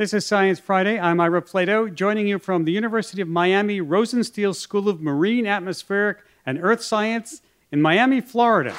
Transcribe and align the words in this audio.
This 0.00 0.14
is 0.14 0.24
Science 0.24 0.58
Friday. 0.58 0.98
I'm 0.98 1.20
Ira 1.20 1.42
Flatow, 1.42 1.92
joining 1.92 2.26
you 2.26 2.38
from 2.38 2.64
the 2.64 2.72
University 2.72 3.20
of 3.20 3.28
Miami 3.28 3.82
Rosenstiel 3.82 4.54
School 4.54 4.88
of 4.88 5.02
Marine 5.02 5.46
Atmospheric 5.46 6.16
and 6.46 6.58
Earth 6.58 6.80
Science 6.80 7.42
in 7.70 7.82
Miami, 7.82 8.22
Florida. 8.22 8.74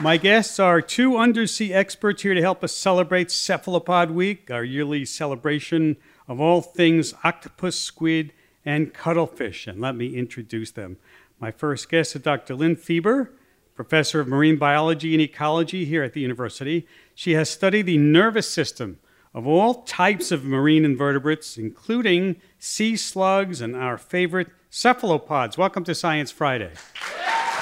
My 0.00 0.16
guests 0.18 0.58
are 0.58 0.80
two 0.80 1.18
undersea 1.18 1.74
experts 1.74 2.22
here 2.22 2.32
to 2.32 2.40
help 2.40 2.64
us 2.64 2.74
celebrate 2.74 3.30
Cephalopod 3.30 4.10
Week, 4.10 4.50
our 4.50 4.64
yearly 4.64 5.04
celebration 5.04 5.98
of 6.26 6.40
all 6.40 6.62
things 6.62 7.12
octopus, 7.24 7.78
squid, 7.78 8.32
and 8.64 8.94
cuttlefish. 8.94 9.66
And 9.66 9.82
let 9.82 9.94
me 9.94 10.16
introduce 10.16 10.70
them. 10.70 10.96
My 11.38 11.50
first 11.50 11.90
guest 11.90 12.16
is 12.16 12.22
Dr. 12.22 12.54
Lynn 12.54 12.76
Fieber, 12.76 13.28
professor 13.76 14.18
of 14.20 14.26
marine 14.26 14.56
biology 14.56 15.12
and 15.12 15.20
ecology 15.20 15.84
here 15.84 16.02
at 16.02 16.14
the 16.14 16.20
university. 16.20 16.86
She 17.14 17.32
has 17.32 17.50
studied 17.50 17.82
the 17.82 17.98
nervous 17.98 18.48
system 18.48 18.98
of 19.34 19.46
all 19.46 19.82
types 19.82 20.32
of 20.32 20.44
marine 20.44 20.84
invertebrates, 20.84 21.58
including 21.58 22.36
sea 22.58 22.96
slugs 22.96 23.60
and 23.60 23.76
our 23.76 23.98
favorite 23.98 24.48
cephalopods. 24.70 25.58
Welcome 25.58 25.84
to 25.84 25.94
Science 25.94 26.30
Friday. 26.30 26.72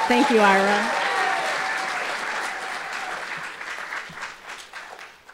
Thank 0.07 0.31
you, 0.31 0.39
Ira. 0.39 0.91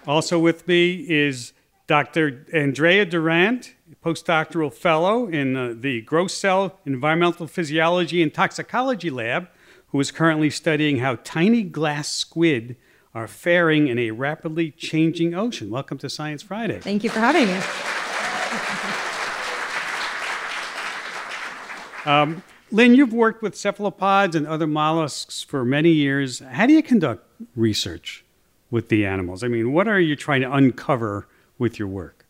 Also 0.07 0.39
with 0.39 0.67
me 0.67 1.05
is 1.09 1.53
Dr. 1.87 2.47
Andrea 2.55 3.05
Durant, 3.05 3.75
postdoctoral 4.03 4.73
fellow 4.73 5.27
in 5.27 5.57
uh, 5.57 5.75
the 5.77 6.03
Grosell 6.05 6.73
Environmental 6.87 7.47
Physiology 7.47 8.23
and 8.23 8.33
Toxicology 8.33 9.11
Lab, 9.11 9.49
who 9.93 10.01
is 10.01 10.11
currently 10.11 10.51
studying 10.51 10.99
how 10.99 11.17
tiny 11.25 11.63
glass 11.63 12.13
squid 12.13 12.77
are 13.15 13.27
faring 13.27 13.89
in 13.89 13.99
a 13.99 14.13
rapidly 14.13 14.71
changing 14.71 15.35
ocean. 15.35 15.69
Welcome 15.69 15.99
to 15.99 16.09
Science 16.09 16.43
Friday. 16.43 16.79
Thank 16.79 17.03
you 17.03 17.11
for 17.11 17.19
having 17.19 17.47
me. 17.47 17.61
Um, 22.07 22.43
Lynn, 22.71 22.95
you've 22.95 23.13
worked 23.13 23.43
with 23.43 23.57
cephalopods 23.57 24.37
and 24.37 24.47
other 24.47 24.67
mollusks 24.67 25.43
for 25.43 25.65
many 25.65 25.91
years. 25.91 26.39
How 26.39 26.67
do 26.67 26.73
you 26.73 26.83
conduct 26.83 27.27
research 27.57 28.25
with 28.71 28.89
the 28.89 29.05
animals? 29.05 29.43
I 29.43 29.49
mean, 29.49 29.73
what 29.73 29.89
are 29.89 30.01
you 30.01 30.15
trying 30.15 30.41
to 30.43 30.53
uncover 30.53 31.29
with 31.59 31.79
your 31.79 31.89
work? 31.89 32.27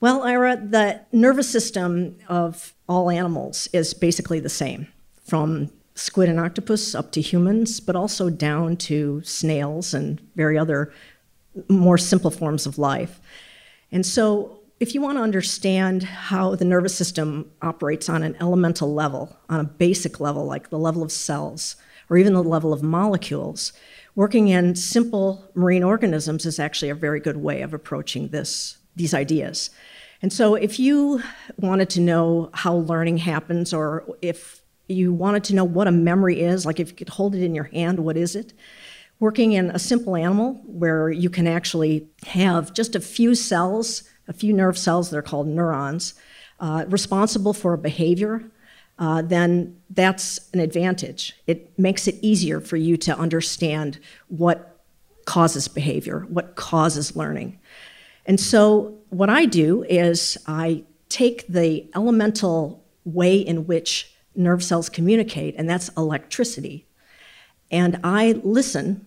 Well, 0.00 0.24
Ira, 0.24 0.56
the 0.56 1.00
nervous 1.12 1.48
system 1.48 2.16
of 2.28 2.74
all 2.88 3.08
animals 3.08 3.68
is 3.72 3.94
basically 3.94 4.40
the 4.40 4.50
same, 4.50 4.88
from 5.24 5.70
squid 5.96 6.28
and 6.28 6.38
octopus 6.38 6.94
up 6.94 7.10
to 7.10 7.20
humans, 7.20 7.80
but 7.80 7.96
also 7.96 8.30
down 8.30 8.76
to 8.76 9.22
snails 9.24 9.94
and 9.94 10.20
very 10.36 10.56
other 10.56 10.92
more 11.68 11.98
simple 11.98 12.30
forms 12.30 12.66
of 12.66 12.78
life. 12.78 13.18
And 13.90 14.04
so, 14.04 14.60
if 14.78 14.94
you 14.94 15.00
want 15.00 15.16
to 15.16 15.22
understand 15.22 16.02
how 16.02 16.54
the 16.54 16.66
nervous 16.66 16.94
system 16.94 17.50
operates 17.62 18.10
on 18.10 18.22
an 18.22 18.36
elemental 18.40 18.92
level, 18.92 19.34
on 19.48 19.58
a 19.58 19.64
basic 19.64 20.20
level, 20.20 20.44
like 20.44 20.68
the 20.68 20.78
level 20.78 21.02
of 21.02 21.10
cells, 21.10 21.76
or 22.10 22.18
even 22.18 22.34
the 22.34 22.42
level 22.42 22.74
of 22.74 22.82
molecules, 22.82 23.72
working 24.14 24.48
in 24.48 24.74
simple 24.74 25.50
marine 25.54 25.82
organisms 25.82 26.44
is 26.44 26.58
actually 26.58 26.90
a 26.90 26.94
very 26.94 27.20
good 27.20 27.38
way 27.38 27.62
of 27.62 27.72
approaching 27.72 28.28
this, 28.28 28.76
these 28.96 29.14
ideas. 29.14 29.70
And 30.20 30.30
so, 30.30 30.54
if 30.54 30.78
you 30.78 31.22
wanted 31.56 31.88
to 31.90 32.00
know 32.02 32.50
how 32.52 32.74
learning 32.74 33.18
happens, 33.18 33.72
or 33.72 34.04
if 34.20 34.60
you 34.88 35.12
wanted 35.12 35.44
to 35.44 35.54
know 35.54 35.64
what 35.64 35.88
a 35.88 35.92
memory 35.92 36.40
is, 36.40 36.64
like 36.64 36.80
if 36.80 36.90
you 36.90 36.96
could 36.96 37.08
hold 37.08 37.34
it 37.34 37.42
in 37.42 37.54
your 37.54 37.64
hand, 37.64 38.00
what 38.00 38.16
is 38.16 38.36
it? 38.36 38.52
Working 39.18 39.52
in 39.52 39.70
a 39.70 39.78
simple 39.78 40.16
animal 40.16 40.60
where 40.66 41.10
you 41.10 41.30
can 41.30 41.46
actually 41.46 42.06
have 42.26 42.74
just 42.74 42.94
a 42.94 43.00
few 43.00 43.34
cells, 43.34 44.04
a 44.28 44.32
few 44.32 44.52
nerve 44.52 44.76
cells 44.76 45.10
that 45.10 45.16
are 45.16 45.22
called 45.22 45.46
neurons, 45.46 46.14
uh, 46.60 46.84
responsible 46.88 47.52
for 47.52 47.72
a 47.72 47.78
behavior, 47.78 48.50
uh, 48.98 49.22
then 49.22 49.76
that's 49.90 50.50
an 50.52 50.60
advantage. 50.60 51.34
It 51.46 51.78
makes 51.78 52.08
it 52.08 52.16
easier 52.22 52.60
for 52.60 52.76
you 52.76 52.96
to 52.98 53.18
understand 53.18 53.98
what 54.28 54.80
causes 55.26 55.68
behavior, 55.68 56.20
what 56.28 56.56
causes 56.56 57.14
learning. 57.16 57.58
And 58.24 58.40
so, 58.40 58.94
what 59.10 59.30
I 59.30 59.44
do 59.44 59.84
is 59.84 60.38
I 60.46 60.84
take 61.08 61.46
the 61.46 61.88
elemental 61.94 62.84
way 63.04 63.38
in 63.38 63.66
which 63.66 64.15
nerve 64.36 64.62
cells 64.62 64.88
communicate, 64.88 65.54
and 65.56 65.68
that's 65.68 65.88
electricity. 65.96 66.86
And 67.70 67.98
I 68.04 68.40
listen 68.44 69.04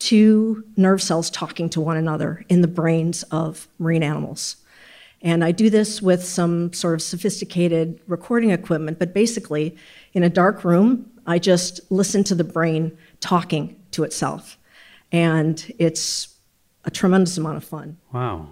to 0.00 0.64
nerve 0.76 1.00
cells 1.00 1.30
talking 1.30 1.68
to 1.70 1.80
one 1.80 1.96
another 1.96 2.44
in 2.48 2.60
the 2.60 2.68
brains 2.68 3.22
of 3.24 3.68
marine 3.78 4.02
animals. 4.02 4.56
And 5.22 5.44
I 5.44 5.52
do 5.52 5.70
this 5.70 6.02
with 6.02 6.24
some 6.24 6.72
sort 6.72 6.94
of 6.94 7.02
sophisticated 7.02 8.00
recording 8.08 8.50
equipment, 8.50 8.98
but 8.98 9.14
basically, 9.14 9.76
in 10.12 10.24
a 10.24 10.28
dark 10.28 10.64
room, 10.64 11.08
I 11.26 11.38
just 11.38 11.80
listen 11.90 12.24
to 12.24 12.34
the 12.34 12.44
brain 12.44 12.98
talking 13.20 13.80
to 13.92 14.02
itself. 14.02 14.58
And 15.12 15.72
it's 15.78 16.34
a 16.84 16.90
tremendous 16.90 17.38
amount 17.38 17.58
of 17.58 17.64
fun. 17.64 17.98
Wow. 18.12 18.48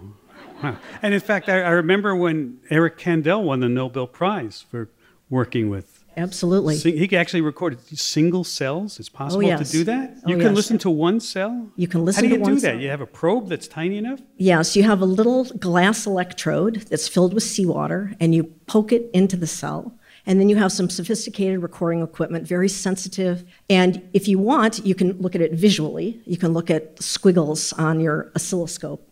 wow. 0.62 0.76
And 1.02 1.12
in 1.12 1.20
fact, 1.20 1.48
I, 1.48 1.62
I 1.62 1.70
remember 1.70 2.14
when 2.14 2.60
Eric 2.70 2.98
Kandel 2.98 3.42
won 3.42 3.58
the 3.58 3.68
Nobel 3.68 4.06
Prize 4.06 4.64
for 4.70 4.88
working 5.28 5.68
with 5.68 5.99
Absolutely. 6.16 6.76
he 6.76 7.06
can 7.08 7.18
actually 7.18 7.40
recorded 7.40 7.80
single 7.98 8.44
cells. 8.44 8.98
It's 8.98 9.10
oh, 9.14 9.16
possible 9.16 9.44
oh, 9.44 9.48
yes. 9.48 9.70
to 9.70 9.78
do 9.78 9.84
that. 9.84 10.16
Oh, 10.24 10.28
You 10.28 10.36
can 10.36 10.46
yes. 10.46 10.56
listen 10.56 10.78
to 10.78 10.90
one 10.90 11.20
cell. 11.20 11.70
You 11.76 11.88
can 11.88 12.04
listen 12.04 12.24
to 12.24 12.30
one. 12.30 12.40
How 12.40 12.44
do 12.46 12.50
you 12.50 12.56
do 12.56 12.60
cell. 12.60 12.72
that? 12.74 12.82
You 12.82 12.88
have 12.88 13.00
a 13.00 13.06
probe 13.06 13.48
that's 13.48 13.68
tiny 13.68 13.98
enough. 13.98 14.20
Yes, 14.36 14.76
you 14.76 14.82
have 14.82 15.00
a 15.00 15.06
little 15.06 15.44
glass 15.44 16.06
electrode 16.06 16.76
that's 16.90 17.08
filled 17.08 17.34
with 17.34 17.42
seawater, 17.42 18.12
and 18.20 18.34
you 18.34 18.44
poke 18.66 18.92
it 18.92 19.10
into 19.12 19.36
the 19.36 19.46
cell. 19.46 19.94
And 20.26 20.38
then 20.38 20.48
you 20.48 20.56
have 20.56 20.70
some 20.70 20.90
sophisticated 20.90 21.62
recording 21.62 22.02
equipment, 22.02 22.46
very 22.46 22.68
sensitive. 22.68 23.44
And 23.70 24.06
if 24.12 24.28
you 24.28 24.38
want, 24.38 24.84
you 24.84 24.94
can 24.94 25.18
look 25.18 25.34
at 25.34 25.40
it 25.40 25.52
visually. 25.52 26.20
You 26.26 26.36
can 26.36 26.52
look 26.52 26.70
at 26.70 27.02
squiggles 27.02 27.72
on 27.72 28.00
your 28.00 28.30
oscilloscope. 28.36 29.06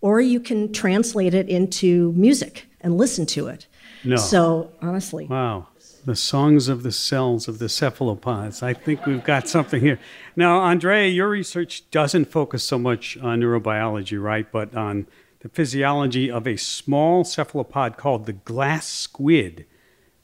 Or 0.00 0.20
you 0.20 0.40
can 0.40 0.72
translate 0.72 1.32
it 1.34 1.48
into 1.48 2.12
music 2.12 2.66
and 2.80 2.96
listen 2.98 3.24
to 3.26 3.46
it. 3.48 3.66
No. 4.04 4.16
So, 4.16 4.72
honestly, 4.80 5.26
Wow. 5.26 5.68
The 6.08 6.16
songs 6.16 6.68
of 6.68 6.84
the 6.84 6.90
cells 6.90 7.48
of 7.48 7.58
the 7.58 7.68
cephalopods. 7.68 8.62
I 8.62 8.72
think 8.72 9.04
we've 9.04 9.22
got 9.22 9.46
something 9.46 9.82
here. 9.82 10.00
Now, 10.36 10.60
Andrea, 10.60 11.06
your 11.06 11.28
research 11.28 11.82
doesn't 11.90 12.30
focus 12.30 12.64
so 12.64 12.78
much 12.78 13.18
on 13.18 13.40
neurobiology, 13.40 14.18
right? 14.18 14.50
But 14.50 14.74
on 14.74 15.06
the 15.40 15.50
physiology 15.50 16.30
of 16.30 16.46
a 16.46 16.56
small 16.56 17.24
cephalopod 17.24 17.98
called 17.98 18.24
the 18.24 18.32
glass 18.32 18.86
squid. 18.86 19.66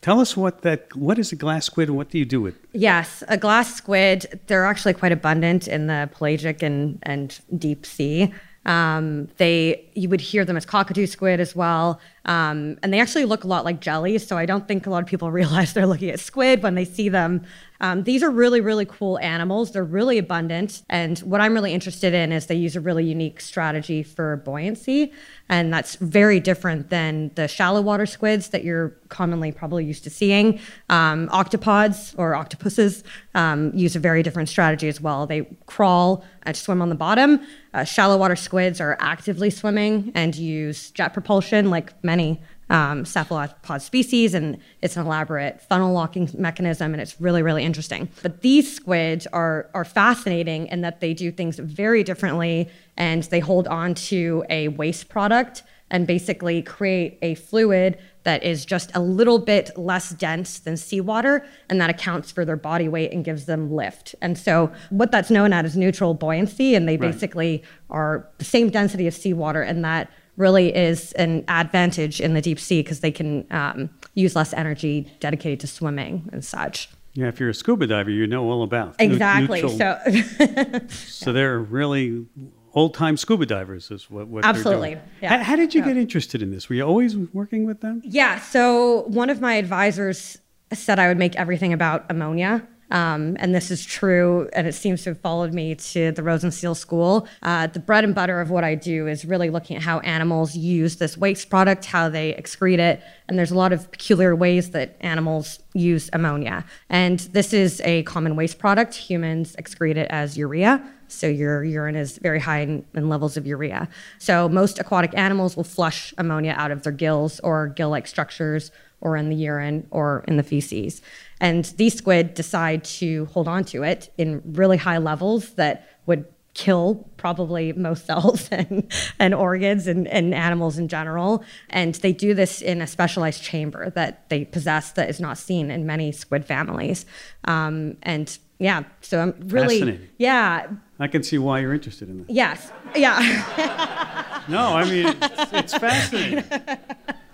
Tell 0.01 0.21
us 0.21 0.35
what 0.39 0.63
that 0.63 0.97
what 0.97 1.19
is 1.19 1.33
a 1.33 1.37
glass 1.37 1.67
squid 1.67 1.89
and 1.89 1.99
what 1.99 2.09
do 2.09 2.19
you 2.19 2.25
do 2.25 2.41
with 2.41 2.55
it? 2.55 2.71
Yes, 2.73 3.23
a 3.29 3.37
glass 3.37 3.75
squid, 3.75 4.41
they're 4.47 4.65
actually 4.65 4.95
quite 4.95 5.13
abundant 5.13 5.69
in 5.69 5.87
the 5.87 6.09
pelagic 6.15 6.63
and, 6.63 6.99
and 7.03 7.39
deep 7.59 7.85
sea. 7.85 8.33
Um, 8.67 9.29
they 9.37 9.85
you 9.95 10.09
would 10.09 10.21
hear 10.21 10.45
them 10.45 10.57
as 10.57 10.65
cockatoo 10.65 11.07
squid 11.07 11.39
as 11.39 11.55
well, 11.55 12.01
um, 12.25 12.79
and 12.83 12.93
they 12.93 13.01
actually 13.01 13.27
look 13.27 13.45
a 13.45 13.47
lot 13.47 13.65
like 13.65 13.81
jellies. 13.81 14.27
So 14.27 14.39
I 14.39 14.47
don't 14.47 14.67
think 14.67 14.87
a 14.87 14.91
lot 14.91 15.03
of 15.03 15.09
people 15.09 15.31
realize 15.43 15.73
they're 15.73 15.87
looking 15.87 16.11
at 16.11 16.21
squid 16.21 16.63
when 16.63 16.75
they 16.75 16.85
see 16.85 17.09
them. 17.09 17.45
Um, 17.85 18.03
these 18.05 18.23
are 18.23 18.31
really 18.31 18.63
really 18.63 18.87
cool 18.87 19.19
animals. 19.19 19.73
They're 19.73 19.85
really 19.85 20.17
abundant, 20.17 20.83
and 20.89 21.19
what 21.19 21.43
I'm 21.43 21.53
really 21.53 21.75
interested 21.75 22.15
in 22.15 22.33
is 22.33 22.47
they 22.47 22.55
use 22.55 22.77
a 22.77 22.81
really 22.81 23.05
unique 23.05 23.43
strategy 23.43 24.03
for 24.03 24.39
buoyancy, 24.39 25.13
and 25.51 25.71
that's 25.71 25.97
very 25.97 26.41
different 26.41 26.89
than 26.89 27.31
the 27.35 27.47
shallow 27.47 27.83
water 27.83 28.07
squids 28.07 28.49
that 28.49 28.65
you're 28.65 28.97
commonly 29.11 29.53
probably 29.53 29.85
used 29.85 30.03
to 30.05 30.11
seeing. 30.11 30.59
Um, 30.89 31.29
octopods 31.29 32.15
or 32.17 32.35
octopuses 32.35 33.05
um, 33.35 33.71
use 33.75 33.95
a 33.95 34.01
very 34.01 34.23
different 34.23 34.49
strategy 34.49 34.89
as 34.89 35.03
well. 35.03 35.27
They 35.27 35.47
crawl 35.67 36.25
and 36.45 36.57
swim 36.57 36.81
on 36.81 36.89
the 36.89 36.95
bottom. 36.95 37.47
Uh, 37.75 37.85
shallow 37.85 38.17
water 38.17 38.37
squids 38.37 38.81
are 38.81 38.97
actively 38.99 39.51
swimming 39.51 40.11
and 40.15 40.35
use 40.35 40.91
jet 40.93 41.13
propulsion, 41.13 41.69
like 41.69 41.93
many 42.03 42.41
um, 42.71 43.05
cephalopod 43.05 43.83
species, 43.83 44.35
and 44.35 44.59
it's 44.83 44.97
an 44.97 45.05
elaborate 45.07 45.61
funnel 45.61 45.93
locking 45.93 46.31
mechanism, 46.37 46.93
and 46.95 47.01
it's 47.01 47.21
really, 47.21 47.43
really 47.43 47.63
interesting. 47.65 48.09
But 48.23 48.41
these 48.41 48.75
squid 48.75 49.27
are 49.33 49.69
are 49.75 49.85
fascinating 49.85 50.67
in 50.69 50.81
that 50.83 51.01
they 51.01 51.15
do 51.15 51.31
things 51.31 51.59
very 51.59 52.03
differently, 52.03 52.69
and 52.97 53.23
they 53.25 53.41
hold 53.41 53.67
on 53.69 53.95
to 53.95 54.45
a 54.49 54.69
waste 54.69 55.09
product 55.09 55.63
and 55.91 56.07
basically 56.07 56.63
create 56.63 57.19
a 57.21 57.35
fluid 57.35 57.99
that 58.25 58.43
is 58.43 58.65
just 58.65 58.91
a 58.95 59.01
little 59.01 59.39
bit 59.39 59.71
less 59.77 60.11
dense 60.11 60.59
than 60.61 60.77
seawater, 60.79 61.45
and 61.69 61.79
that 61.81 61.91
accounts 61.91 62.33
for 62.33 62.45
their 62.47 62.57
body 62.57 62.89
weight 62.89 63.13
and 63.13 63.23
gives 63.25 63.45
them 63.45 63.71
lift. 63.71 64.15
And 64.23 64.39
so, 64.39 64.73
what 64.89 65.11
that's 65.13 65.31
known 65.31 65.53
as 65.53 65.67
is 65.67 65.77
neutral 65.77 66.15
buoyancy, 66.15 66.75
and 66.75 66.89
they 66.89 66.97
Right. 66.97 67.13
basically 67.13 67.63
are 67.91 68.27
the 68.39 68.45
same 68.47 68.71
density 68.71 69.07
of 69.07 69.13
seawater, 69.15 69.61
and 69.61 69.85
that 69.85 70.09
really 70.37 70.75
is 70.75 71.13
an 71.13 71.45
advantage 71.49 72.21
in 72.21 72.35
the 72.35 72.41
deep 72.41 72.59
sea 72.59 72.83
because 72.83 73.01
they 73.01 73.13
can 73.13 73.47
um, 73.51 73.91
use 74.15 74.35
less 74.35 74.53
energy 74.53 75.11
dedicated 75.21 75.61
to 75.61 75.67
swimming 75.67 76.29
and 76.33 76.45
such. 76.45 76.89
Yeah, 77.15 77.29
if 77.29 77.39
you're 77.39 77.51
a 77.51 77.55
scuba 77.55 77.87
diver, 77.87 78.11
you 78.11 78.27
know 78.27 78.51
all 78.51 78.65
about 78.65 78.97
exactly. 78.99 79.63
Neutral. 79.63 79.79
So, 79.79 80.81
so 80.89 81.33
they're 81.33 81.61
really 81.61 82.27
old 82.75 82.95
time 82.95 83.17
scuba 83.17 83.47
divers, 83.47 83.91
is 83.91 84.11
what, 84.11 84.27
what 84.27 84.45
absolutely. 84.45 84.99
Yeah. 85.23 85.39
How, 85.39 85.45
how, 85.45 85.57
did 85.57 85.75
you 85.75 85.81
yeah. 85.81 85.89
get 85.89 85.97
interested 85.97 86.43
in 86.43 86.51
this? 86.51 86.69
Were 86.69 86.75
you 86.75 86.83
always 86.83 87.17
working 87.17 87.65
with 87.67 87.81
them? 87.81 88.03
Yeah. 88.05 88.41
So 88.41 89.03
one 89.03 89.31
of 89.31 89.41
my 89.41 89.55
advisors 89.55 90.39
said 90.73 90.99
I 90.99 91.07
would 91.07 91.19
make 91.19 91.37
everything 91.37 91.73
about 91.73 92.05
ammonia. 92.11 92.67
Um, 92.91 93.37
and 93.41 93.55
this 93.55 93.71
is 93.71 93.85
true, 93.85 94.49
and 94.53 94.67
it 94.67 94.75
seems 94.75 95.03
to 95.05 95.11
have 95.11 95.21
followed 95.21 95.53
me 95.53 95.75
to 95.75 96.13
the 96.13 96.23
Rosenstiel 96.23 96.77
School. 96.77 97.27
Uh, 97.43 97.67
the 97.67 97.81
bread 97.81 98.05
and 98.05 98.15
butter 98.15 98.41
of 98.41 98.51
what 98.51 98.65
I 98.65 98.75
do 98.75 99.07
is 99.07 99.25
really 99.25 99.51
looking 99.51 99.77
at 99.77 99.83
how 99.83 100.01
animals 100.01 100.55
use 100.55 100.97
this 100.97 101.17
waste 101.17 101.51
product, 101.51 101.87
how 101.87 102.09
they 102.09 102.35
excrete 102.35 102.79
it, 102.79 103.03
and 103.29 103.39
there's 103.39 103.51
a 103.51 103.57
lot 103.57 103.73
of 103.73 103.91
peculiar 103.91 104.37
ways 104.37 104.71
that 104.71 104.97
animals 105.01 105.59
use 105.73 106.11
ammonia. 106.13 106.65
And 106.89 107.19
this 107.19 107.53
is 107.53 107.81
a 107.85 108.03
common 108.05 108.37
waste 108.37 108.59
product. 108.59 108.95
Humans 108.95 109.57
excrete 109.57 109.97
it 109.97 110.09
as 110.11 110.37
urea. 110.37 110.87
So 111.09 111.27
your 111.27 111.65
urine 111.65 111.97
is 111.97 112.19
very 112.19 112.41
high 112.41 112.61
in, 112.61 112.85
in, 112.95 113.09
levels 113.09 113.37
of 113.37 113.47
urea. 113.47 113.89
So 114.19 114.49
most 114.49 114.79
aquatic 114.79 115.17
animals 115.17 115.57
will 115.57 115.65
flush 115.65 116.13
ammonia 116.19 116.55
out 116.57 116.71
of 116.71 116.83
their 116.83 116.93
gills 116.93 117.41
or 117.41 117.69
gill-like 117.69 118.07
structures 118.07 118.71
or 119.01 119.17
in 119.17 119.29
the 119.29 119.37
urine 119.37 119.87
or 119.91 120.25
in 120.27 120.37
the 120.37 120.43
feces. 120.43 121.03
And 121.41 121.65
these 121.77 121.95
squid 121.95 122.35
decide 122.35 122.85
to 122.85 123.27
hold 123.27 123.49
on 123.49 123.65
to 123.67 123.83
it 123.83 124.13
in 124.17 124.43
really 124.45 124.77
high 124.77 124.99
levels 124.99 125.55
that 125.55 125.89
would 126.07 126.27
kill 126.55 127.09
probably 127.17 127.73
most 127.73 128.07
cells 128.11 128.49
and, 128.51 128.91
and 129.19 129.35
organs 129.35 129.87
and, 129.87 130.07
and 130.09 130.35
animals 130.35 130.79
in 130.79 130.89
general. 130.89 131.45
And 131.71 131.95
they 131.97 132.13
do 132.13 132.35
this 132.35 132.63
in 132.63 132.81
a 132.81 132.87
specialized 132.87 133.43
chamber 133.43 133.91
that 133.91 134.29
they 134.31 134.45
possess 134.45 134.93
that 134.93 135.11
is 135.11 135.21
not 135.21 135.37
seen 135.37 135.71
in 135.71 135.85
many 135.85 136.13
squid 136.13 136.45
families. 136.45 137.05
Um, 137.45 137.97
and 138.03 138.37
yeah, 138.59 138.85
so 139.01 139.21
I'm 139.21 139.49
really, 139.49 140.09
yeah. 140.17 140.69
I 140.99 141.09
can 141.09 141.23
see 141.23 141.39
why 141.39 141.59
you're 141.59 141.75
interested 141.75 142.09
in 142.09 142.19
this. 142.19 142.27
Yes, 142.29 142.73
yeah. 142.95 144.43
no, 144.49 144.77
I 144.77 144.85
mean, 144.85 145.09
it's, 145.09 145.53
it's 145.53 145.77
fascinating. 145.77 146.45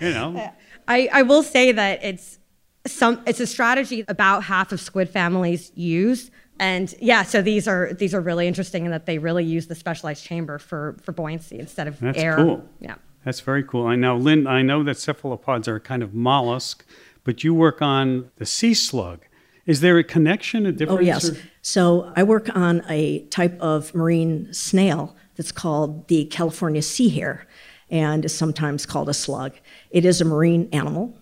You 0.00 0.12
know. 0.12 0.52
I, 0.88 1.08
I 1.12 1.22
will 1.22 1.44
say 1.44 1.70
that 1.70 2.02
it's 2.02 2.39
some 2.86 3.22
it's 3.26 3.40
a 3.40 3.46
strategy 3.46 4.04
about 4.08 4.44
half 4.44 4.72
of 4.72 4.80
squid 4.80 5.08
families 5.08 5.72
use. 5.74 6.30
And 6.58 6.94
yeah 7.00 7.22
so 7.22 7.42
these 7.42 7.66
are 7.66 7.92
these 7.92 8.14
are 8.14 8.20
really 8.20 8.46
interesting 8.46 8.84
in 8.84 8.90
that 8.90 9.06
they 9.06 9.18
really 9.18 9.44
use 9.44 9.66
the 9.66 9.74
specialized 9.74 10.24
chamber 10.24 10.58
for 10.58 10.96
for 11.02 11.12
buoyancy 11.12 11.58
instead 11.58 11.88
of 11.88 11.98
that's 12.00 12.18
air. 12.18 12.36
cool. 12.36 12.64
Yeah. 12.80 12.96
That's 13.24 13.40
very 13.40 13.62
cool. 13.62 13.86
I 13.86 13.96
know 13.96 14.16
lynn 14.16 14.46
i 14.46 14.62
know 14.62 14.82
that 14.82 14.98
cephalopods 14.98 15.68
are 15.68 15.76
a 15.76 15.80
kind 15.80 16.02
of 16.02 16.14
mollusk 16.14 16.84
but 17.24 17.44
you 17.44 17.54
work 17.54 17.82
on 17.82 18.30
the 18.36 18.46
sea 18.46 18.74
slug. 18.74 19.24
Is 19.66 19.82
there 19.82 19.98
a 19.98 20.04
connection 20.04 20.66
a 20.66 20.72
difference 20.72 21.00
oh 21.00 21.04
yes. 21.04 21.30
or? 21.30 21.36
so 21.62 22.12
i 22.16 22.22
work 22.22 22.54
on 22.56 22.82
a 22.88 23.20
type 23.26 23.58
of 23.60 23.94
marine 23.94 24.52
snail 24.52 25.16
that's 25.36 25.52
called 25.52 26.08
the 26.08 26.24
california 26.26 26.82
sea 26.82 27.08
hare 27.08 27.46
and 27.90 28.24
is 28.24 28.34
sometimes 28.34 28.86
called 28.86 29.08
a 29.08 29.14
slug. 29.14 29.52
It 29.90 30.04
is 30.04 30.20
a 30.20 30.24
marine 30.24 30.68
animal 30.72 31.19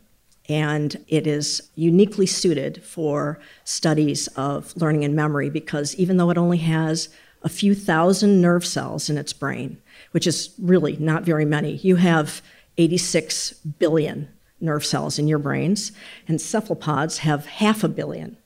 and 0.48 1.04
it 1.08 1.26
is 1.26 1.70
uniquely 1.74 2.26
suited 2.26 2.82
for 2.82 3.38
studies 3.64 4.28
of 4.28 4.74
learning 4.76 5.04
and 5.04 5.14
memory 5.14 5.50
because 5.50 5.94
even 5.96 6.16
though 6.16 6.30
it 6.30 6.38
only 6.38 6.58
has 6.58 7.08
a 7.42 7.48
few 7.48 7.74
thousand 7.74 8.40
nerve 8.40 8.64
cells 8.66 9.10
in 9.10 9.18
its 9.18 9.32
brain, 9.32 9.80
which 10.12 10.26
is 10.26 10.54
really 10.58 10.96
not 10.96 11.22
very 11.22 11.44
many, 11.44 11.76
you 11.76 11.96
have 11.96 12.42
86 12.78 13.52
billion 13.78 14.28
nerve 14.60 14.84
cells 14.84 15.18
in 15.18 15.28
your 15.28 15.38
brains, 15.38 15.92
and 16.26 16.40
cephalopods 16.40 17.18
have 17.18 17.46
half 17.46 17.84
a 17.84 17.88
billion 17.88 18.36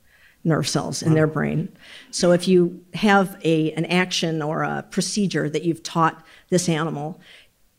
nerve 0.43 0.67
cells 0.67 1.01
in 1.01 1.13
their 1.13 1.27
brain. 1.27 1.71
So 2.11 2.33
if 2.33 2.47
you 2.47 2.83
have 2.95 3.39
a, 3.43 3.71
an 3.73 3.85
action 3.85 4.41
or 4.41 4.63
a 4.63 4.85
procedure 4.91 5.49
that 5.49 5.63
you've 5.63 5.83
taught 5.83 6.23
this 6.49 6.67
animal, 6.67 7.19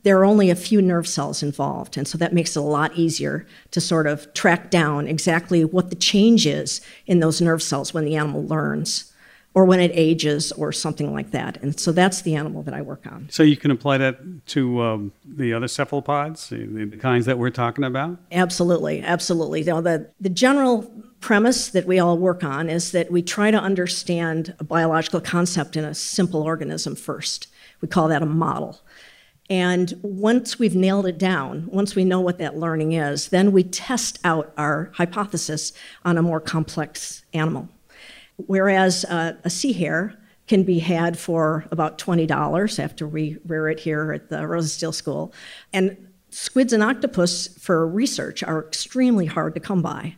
there 0.05 0.19
are 0.19 0.25
only 0.25 0.51
a 0.51 0.55
few 0.55 0.81
nerve 0.81 1.09
cells 1.09 1.43
involved. 1.43 1.97
And 1.97 2.07
so 2.07 2.17
that 2.19 2.33
makes 2.33 2.57
it 2.57 2.61
a 2.61 2.63
lot 2.63 2.95
easier 2.95 3.47
to 3.73 3.81
sort 3.81 4.07
of 4.07 4.33
track 4.35 4.71
down 4.71 5.09
exactly 5.09 5.65
what 5.65 5.91
the 5.91 5.97
change 5.97 6.47
is 6.47 6.81
in 7.07 7.21
those 7.21 7.41
nerve 7.41 7.63
cells 7.63 7.93
when 7.93 8.05
the 8.05 8.15
animal 8.15 8.45
learns 8.45 9.11
or 9.55 9.65
when 9.65 9.81
it 9.81 9.93
ages 9.95 10.53
or 10.53 10.73
something 10.73 11.13
like 11.13 11.31
that. 11.31 11.57
And 11.63 11.79
so 11.79 11.93
that's 11.93 12.23
the 12.23 12.35
animal 12.35 12.63
that 12.65 12.75
I 12.75 12.83
work 12.83 13.07
on. 13.07 13.29
So 13.31 13.43
you 13.43 13.57
can 13.57 13.71
apply 13.71 13.99
that 13.99 14.47
to 14.49 14.83
um, 14.83 15.13
the 15.25 15.55
other 15.55 15.69
cephalopods, 15.69 16.49
the, 16.49 16.67
the, 16.67 16.97
kinds 16.97 17.25
that 17.27 17.39
we're 17.39 17.51
talking 17.51 17.85
about? 17.85 18.19
Absolutely, 18.33 19.01
absolutely. 19.01 19.63
Know, 19.63 19.81
the, 19.81 20.11
the 20.21 20.29
general 20.29 20.91
premise 21.21 21.69
that 21.69 21.87
we 21.87 21.99
all 21.99 22.19
work 22.19 22.43
on 22.43 22.69
is 22.69 22.93
that 22.93 23.11
we 23.11 23.23
try 23.23 23.51
to 23.51 23.57
understand 23.57 24.55
a 24.59 24.65
biological 24.65 25.21
concept 25.21 25.77
in 25.77 25.85
a 25.85 25.95
simple 25.95 26.43
organism 26.43 26.97
first. 26.97 27.47
We 27.81 27.89
call 27.89 28.09
that 28.09 28.23
a 28.23 28.27
model. 28.27 28.81
And 29.51 29.93
once 30.03 30.59
we've 30.59 30.75
nailed 30.75 31.07
it 31.07 31.19
down, 31.19 31.69
once 31.71 31.95
we 31.95 32.05
know 32.05 32.21
what 32.21 32.39
that 32.39 32.57
learning 32.57 32.93
is, 32.93 33.29
then 33.29 33.53
we 33.53 33.63
test 33.63 34.19
out 34.25 34.53
our 34.57 34.91
hypothesis 34.95 35.73
on 36.05 36.17
a 36.17 36.23
more 36.23 36.41
complex 36.41 37.25
animal. 37.35 37.69
Whereas 38.37 39.05
uh, 39.05 39.35
a 39.45 39.51
sea 39.51 39.73
hare 39.73 40.19
can 40.47 40.63
be 40.63 40.79
had 40.79 41.19
for 41.19 41.67
about 41.71 41.99
$20 41.99 42.79
after 42.79 43.07
we 43.07 43.39
rear 43.47 43.69
it 43.69 43.81
here 43.81 44.13
at 44.13 44.31
the 44.31 44.39
Rosenstiel 44.39 44.95
School. 44.95 45.33
And 45.73 46.09
squids 46.31 46.73
and 46.73 46.83
octopus 46.83 47.49
for 47.59 47.87
research 47.87 48.43
are 48.43 48.67
extremely 48.67 49.27
hard 49.27 49.55
to 49.55 49.61
come 49.61 49.83
by. 49.83 50.17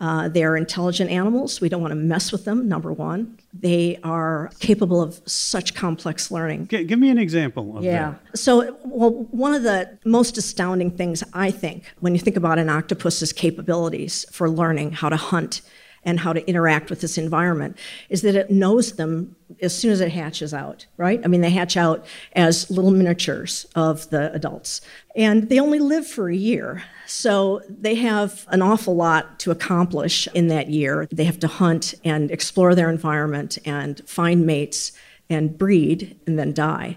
Uh, 0.00 0.28
they're 0.28 0.56
intelligent 0.56 1.10
animals. 1.10 1.60
We 1.60 1.68
don't 1.68 1.82
want 1.82 1.92
to 1.92 1.96
mess 1.96 2.32
with 2.32 2.46
them, 2.46 2.66
number 2.66 2.90
one. 2.90 3.38
They 3.52 3.98
are 4.02 4.50
capable 4.58 5.02
of 5.02 5.20
such 5.26 5.74
complex 5.74 6.30
learning. 6.30 6.68
G- 6.68 6.84
give 6.84 6.98
me 6.98 7.10
an 7.10 7.18
example 7.18 7.76
of 7.76 7.84
yeah. 7.84 8.14
that. 8.32 8.38
So, 8.38 8.78
well, 8.82 9.10
one 9.30 9.54
of 9.54 9.62
the 9.62 9.98
most 10.06 10.38
astounding 10.38 10.90
things, 10.90 11.22
I 11.34 11.50
think, 11.50 11.84
when 12.00 12.14
you 12.14 12.20
think 12.20 12.38
about 12.38 12.58
an 12.58 12.70
octopus's 12.70 13.34
capabilities 13.34 14.24
for 14.32 14.48
learning 14.48 14.92
how 14.92 15.10
to 15.10 15.16
hunt 15.16 15.60
and 16.04 16.20
how 16.20 16.32
to 16.32 16.46
interact 16.48 16.88
with 16.88 17.00
this 17.00 17.18
environment 17.18 17.76
is 18.08 18.22
that 18.22 18.34
it 18.34 18.50
knows 18.50 18.92
them 18.92 19.36
as 19.60 19.76
soon 19.76 19.92
as 19.92 20.00
it 20.00 20.10
hatches 20.10 20.54
out, 20.54 20.86
right? 20.96 21.20
I 21.24 21.28
mean, 21.28 21.42
they 21.42 21.50
hatch 21.50 21.76
out 21.76 22.06
as 22.32 22.70
little 22.70 22.90
miniatures 22.90 23.66
of 23.74 24.08
the 24.10 24.32
adults, 24.32 24.80
and 25.14 25.48
they 25.48 25.60
only 25.60 25.78
live 25.78 26.06
for 26.06 26.30
a 26.30 26.36
year. 26.36 26.82
So 27.06 27.62
they 27.68 27.96
have 27.96 28.46
an 28.48 28.62
awful 28.62 28.96
lot 28.96 29.38
to 29.40 29.50
accomplish 29.50 30.26
in 30.28 30.48
that 30.48 30.70
year. 30.70 31.06
They 31.10 31.24
have 31.24 31.40
to 31.40 31.48
hunt 31.48 31.94
and 32.04 32.30
explore 32.30 32.74
their 32.74 32.88
environment 32.88 33.58
and 33.64 34.00
find 34.08 34.46
mates 34.46 34.92
and 35.28 35.56
breed 35.56 36.18
and 36.26 36.38
then 36.38 36.54
die. 36.54 36.96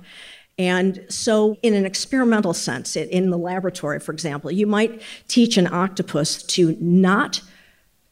And 0.57 1.03
so, 1.09 1.57
in 1.63 1.73
an 1.73 1.83
experimental 1.83 2.53
sense, 2.53 2.95
in 2.95 3.31
the 3.31 3.39
laboratory, 3.39 3.99
for 3.99 4.11
example, 4.11 4.51
you 4.51 4.67
might 4.67 5.01
teach 5.27 5.57
an 5.57 5.65
octopus 5.65 6.43
to 6.43 6.77
not 6.79 7.41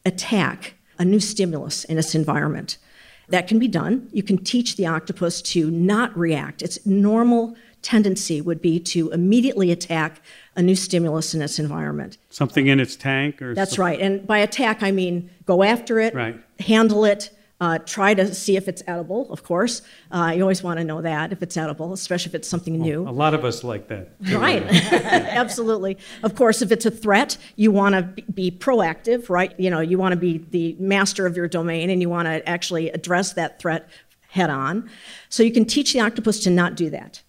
attack 0.04 0.74
a 1.02 1.04
new 1.04 1.20
stimulus 1.20 1.84
in 1.84 1.98
its 1.98 2.14
environment. 2.14 2.78
That 3.28 3.48
can 3.48 3.58
be 3.58 3.66
done. 3.66 4.08
You 4.12 4.22
can 4.22 4.38
teach 4.38 4.76
the 4.76 4.86
octopus 4.86 5.42
to 5.42 5.70
not 5.70 6.16
react. 6.16 6.62
Its 6.62 6.84
normal 6.86 7.56
tendency 7.82 8.40
would 8.40 8.62
be 8.62 8.78
to 8.78 9.10
immediately 9.10 9.72
attack 9.72 10.22
a 10.54 10.62
new 10.62 10.76
stimulus 10.76 11.34
in 11.34 11.42
its 11.42 11.58
environment. 11.58 12.18
Something 12.30 12.68
in 12.68 12.78
its 12.78 12.94
tank 12.94 13.42
or 13.42 13.52
That's 13.52 13.78
right. 13.78 14.00
And 14.00 14.24
by 14.24 14.38
attack 14.38 14.82
I 14.82 14.92
mean 14.92 15.28
go 15.44 15.64
after 15.64 15.98
it, 15.98 16.14
right. 16.14 16.36
handle 16.60 17.04
it, 17.04 17.30
uh, 17.62 17.78
try 17.78 18.12
to 18.12 18.34
see 18.34 18.56
if 18.56 18.66
it's 18.66 18.82
edible, 18.88 19.30
of 19.30 19.44
course. 19.44 19.82
Uh, 20.10 20.32
you 20.34 20.42
always 20.42 20.64
want 20.64 20.78
to 20.80 20.84
know 20.84 21.00
that 21.00 21.30
if 21.30 21.44
it's 21.44 21.56
edible, 21.56 21.92
especially 21.92 22.30
if 22.30 22.34
it's 22.34 22.48
something 22.48 22.76
new. 22.76 23.08
A 23.08 23.10
lot 23.10 23.34
of 23.34 23.44
us 23.44 23.62
like 23.62 23.86
that. 23.86 24.16
Right, 24.32 24.64
absolutely. 24.92 25.96
Of 26.24 26.34
course, 26.34 26.60
if 26.60 26.72
it's 26.72 26.86
a 26.86 26.90
threat, 26.90 27.38
you 27.54 27.70
want 27.70 27.94
to 27.94 28.22
be 28.32 28.50
proactive, 28.50 29.30
right? 29.30 29.54
You 29.60 29.70
know, 29.70 29.78
you 29.78 29.96
want 29.96 30.10
to 30.10 30.18
be 30.18 30.38
the 30.38 30.74
master 30.80 31.24
of 31.24 31.36
your 31.36 31.46
domain 31.46 31.88
and 31.88 32.02
you 32.02 32.08
want 32.08 32.26
to 32.26 32.46
actually 32.48 32.90
address 32.90 33.34
that 33.34 33.60
threat 33.60 33.88
head 34.30 34.50
on. 34.50 34.90
So 35.28 35.44
you 35.44 35.52
can 35.52 35.64
teach 35.64 35.92
the 35.92 36.00
octopus 36.00 36.40
to 36.40 36.50
not 36.50 36.74
do 36.74 36.90
that 36.90 37.22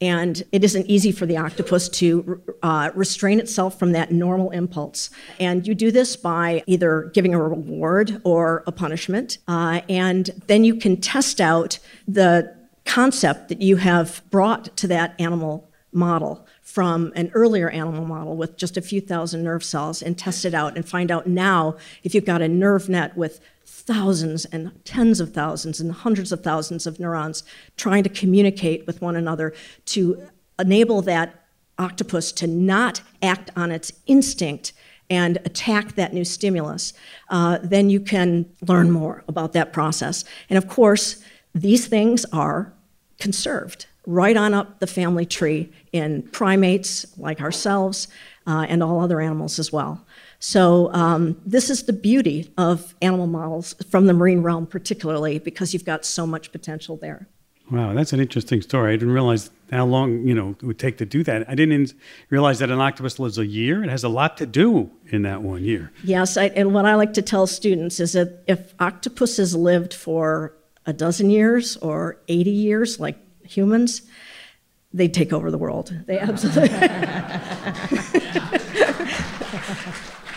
and 0.00 0.42
it 0.50 0.64
isn't 0.64 0.86
easy 0.86 1.12
for 1.12 1.26
the 1.26 1.36
octopus 1.36 1.88
to 1.88 2.40
uh, 2.62 2.90
restrain 2.94 3.38
itself 3.38 3.78
from 3.78 3.92
that 3.92 4.10
normal 4.10 4.50
impulse. 4.50 5.10
And 5.38 5.66
you 5.66 5.74
do 5.74 5.90
this 5.90 6.16
by 6.16 6.62
either 6.66 7.10
giving 7.12 7.34
a 7.34 7.42
reward 7.42 8.20
or 8.24 8.64
a 8.66 8.72
punishment, 8.72 9.38
uh, 9.46 9.82
and 9.88 10.30
then 10.46 10.64
you 10.64 10.76
can 10.76 10.96
test 10.96 11.40
out 11.40 11.78
the 12.08 12.56
concept 12.84 13.48
that 13.50 13.60
you 13.60 13.76
have 13.76 14.22
brought 14.30 14.76
to 14.78 14.88
that 14.88 15.14
animal 15.20 15.70
model 15.92 16.46
from 16.62 17.12
an 17.16 17.30
earlier 17.34 17.68
animal 17.70 18.04
model 18.04 18.36
with 18.36 18.56
just 18.56 18.76
a 18.76 18.80
few 18.80 19.00
thousand 19.00 19.42
nerve 19.42 19.64
cells 19.64 20.02
and 20.02 20.16
test 20.16 20.44
it 20.44 20.54
out 20.54 20.76
and 20.76 20.88
find 20.88 21.10
out 21.10 21.26
now 21.26 21.76
if 22.04 22.14
you've 22.14 22.24
got 22.24 22.40
a 22.40 22.48
nerve 22.48 22.88
net 22.88 23.16
with 23.16 23.40
thousands 23.80 24.44
and 24.46 24.72
tens 24.84 25.20
of 25.20 25.32
thousands 25.32 25.80
and 25.80 25.92
hundreds 25.92 26.32
of 26.32 26.42
thousands 26.42 26.86
of 26.86 27.00
neurons 27.00 27.42
trying 27.76 28.02
to 28.02 28.08
communicate 28.08 28.86
with 28.86 29.00
one 29.00 29.16
another 29.16 29.52
to 29.86 30.22
enable 30.58 31.02
that 31.02 31.44
octopus 31.78 32.30
to 32.32 32.46
not 32.46 33.00
act 33.22 33.50
on 33.56 33.72
its 33.72 33.92
instinct 34.06 34.72
and 35.08 35.38
attack 35.44 35.96
that 35.96 36.12
new 36.12 36.24
stimulus, 36.24 36.92
uh, 37.30 37.58
then 37.62 37.90
you 37.90 37.98
can 37.98 38.46
learn 38.68 38.90
more 38.90 39.24
about 39.26 39.52
that 39.54 39.72
process. 39.72 40.24
And 40.48 40.56
of 40.56 40.68
course, 40.68 41.22
these 41.54 41.88
things 41.88 42.24
are 42.32 42.72
conserved 43.18 43.86
right 44.06 44.36
on 44.36 44.54
up 44.54 44.78
the 44.78 44.86
family 44.86 45.26
tree 45.26 45.70
in 45.92 46.22
primates 46.22 47.06
like 47.18 47.40
ourselves 47.40 48.08
uh, 48.46 48.66
and 48.68 48.82
all 48.82 49.00
other 49.00 49.20
animals 49.20 49.58
as 49.58 49.72
well. 49.72 50.04
So, 50.42 50.90
um, 50.94 51.38
this 51.44 51.68
is 51.68 51.82
the 51.82 51.92
beauty 51.92 52.50
of 52.56 52.94
animal 53.02 53.26
models 53.26 53.74
from 53.90 54.06
the 54.06 54.14
marine 54.14 54.42
realm, 54.42 54.66
particularly 54.66 55.38
because 55.38 55.74
you've 55.74 55.84
got 55.84 56.06
so 56.06 56.26
much 56.26 56.50
potential 56.50 56.96
there. 56.96 57.28
Wow, 57.70 57.92
that's 57.92 58.14
an 58.14 58.20
interesting 58.20 58.62
story. 58.62 58.94
I 58.94 58.96
didn't 58.96 59.12
realize 59.12 59.50
how 59.70 59.84
long 59.84 60.26
you 60.26 60.34
know 60.34 60.56
it 60.60 60.62
would 60.64 60.78
take 60.78 60.96
to 60.98 61.06
do 61.06 61.22
that. 61.24 61.48
I 61.48 61.54
didn't 61.54 61.92
realize 62.30 62.58
that 62.60 62.70
an 62.70 62.80
octopus 62.80 63.18
lives 63.18 63.38
a 63.38 63.46
year. 63.46 63.84
It 63.84 63.90
has 63.90 64.02
a 64.02 64.08
lot 64.08 64.38
to 64.38 64.46
do 64.46 64.90
in 65.10 65.22
that 65.22 65.42
one 65.42 65.62
year. 65.62 65.92
Yes, 66.02 66.38
I, 66.38 66.46
and 66.46 66.72
what 66.74 66.86
I 66.86 66.94
like 66.94 67.12
to 67.14 67.22
tell 67.22 67.46
students 67.46 68.00
is 68.00 68.14
that 68.14 68.42
if 68.48 68.74
octopuses 68.80 69.54
lived 69.54 69.92
for 69.94 70.54
a 70.86 70.92
dozen 70.92 71.30
years 71.30 71.76
or 71.76 72.16
80 72.28 72.50
years, 72.50 72.98
like 72.98 73.18
humans, 73.44 74.02
they'd 74.92 75.14
take 75.14 75.32
over 75.32 75.50
the 75.50 75.58
world. 75.58 75.94
They 76.06 76.18
absolutely. 76.18 76.70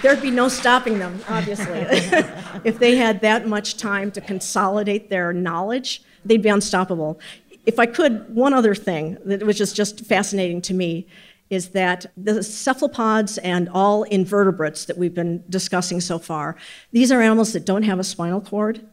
There'd 0.03 0.22
be 0.22 0.31
no 0.31 0.50
stopping 0.50 1.00
them, 1.00 1.22
obviously. 1.29 1.79
if 2.65 2.77
they 2.77 2.98
had 2.98 3.22
that 3.22 3.48
much 3.48 3.77
time 3.77 4.12
to 4.12 4.22
consolidate 4.22 5.10
their 5.10 5.31
knowledge, 5.31 6.03
they'd 6.25 6.41
be 6.41 6.50
unstoppable. 6.50 7.19
If 7.65 7.79
I 7.79 7.86
could, 7.86 8.36
one 8.36 8.53
other 8.53 8.75
thing 8.75 9.17
that 9.24 9.43
was 9.43 9.57
just, 9.57 9.77
just 9.77 10.05
fascinating 10.05 10.62
to 10.63 10.74
me 10.74 11.07
is 11.50 11.69
that 11.69 12.05
the 12.17 12.43
cephalopods 12.43 13.38
and 13.38 13.69
all 13.69 14.03
invertebrates 14.03 14.86
that 14.86 14.98
we've 14.98 15.13
been 15.13 15.41
discussing 15.50 16.01
so 16.01 16.19
far, 16.19 16.57
these 16.91 17.10
are 17.10 17.22
animals 17.22 17.53
that 17.53 17.65
don't 17.65 17.83
have 17.83 18.00
a 18.00 18.03
spinal 18.03 18.41
cord. 18.41 18.86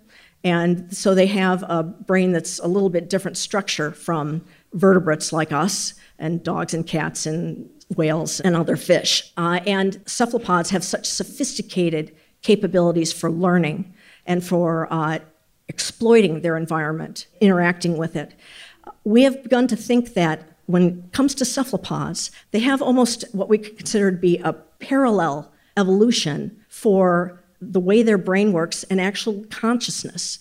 And 0.45 0.97
so 0.97 1.15
they 1.15 1.27
have 1.27 1.65
a 1.65 1.83
brain 1.83 2.33
that's 2.33 2.61
a 2.61 2.69
little 2.69 2.89
bit 2.89 3.11
different 3.11 3.37
structure 3.37 3.91
from 3.91 4.45
vertebrates 4.73 5.33
like 5.33 5.51
us 5.51 5.95
and 6.21 6.43
dogs 6.43 6.73
and 6.73 6.87
cats 6.87 7.27
and 7.27 7.69
whales 7.97 8.41
and 8.41 8.57
other 8.57 8.77
fish. 8.77 9.33
Uh, 9.37 9.61
and 9.67 10.01
cephalopods 10.07 10.71
have 10.71 10.85
such 10.85 11.07
sophisticated 11.07 12.15
capabilities 12.43 13.13
for 13.13 13.31
learning 13.31 13.93
and 14.27 14.45
for 14.45 14.87
uh, 14.93 15.19
exploiting 15.69 16.41
their 16.41 16.57
environment, 16.57 17.27
interacting 17.41 17.97
with 17.97 18.17
it. 18.17 18.35
We 19.05 19.23
have 19.23 19.43
begun 19.43 19.67
to 19.69 19.77
think 19.77 20.15
that 20.15 20.49
when 20.67 20.83
it 20.83 21.13
comes 21.13 21.35
to 21.37 21.45
cephalopods, 21.45 22.31
they 22.53 22.61
have 22.61 22.81
almost 22.81 23.25
what 23.33 23.49
we 23.49 23.59
consider 23.59 24.11
to 24.11 24.17
be 24.17 24.39
a 24.39 24.53
parallel 24.53 25.53
evolution 25.77 26.57
for 26.69 27.43
the 27.61 27.81
way 27.81 28.03
their 28.03 28.19
brain 28.19 28.53
works 28.53 28.85
and 28.85 29.01
actual 29.01 29.45
consciousness. 29.51 30.39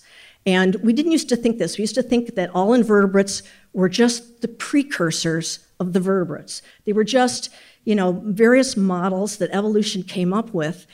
And 0.50 0.74
we 0.76 0.92
didn't 0.92 1.12
used 1.12 1.28
to 1.28 1.36
think 1.36 1.58
this. 1.58 1.78
We 1.78 1.82
used 1.82 1.94
to 1.94 2.02
think 2.02 2.34
that 2.34 2.50
all 2.54 2.72
invertebrates 2.72 3.42
were 3.72 3.88
just 3.88 4.40
the 4.40 4.48
precursors 4.48 5.60
of 5.78 5.92
the 5.92 6.00
vertebrates. 6.00 6.62
They 6.84 6.92
were 6.92 7.04
just, 7.04 7.50
you 7.84 7.94
know, 7.94 8.20
various 8.24 8.76
models 8.76 9.36
that 9.36 9.50
evolution 9.52 10.02
came 10.02 10.32
up 10.32 10.52
with 10.52 10.86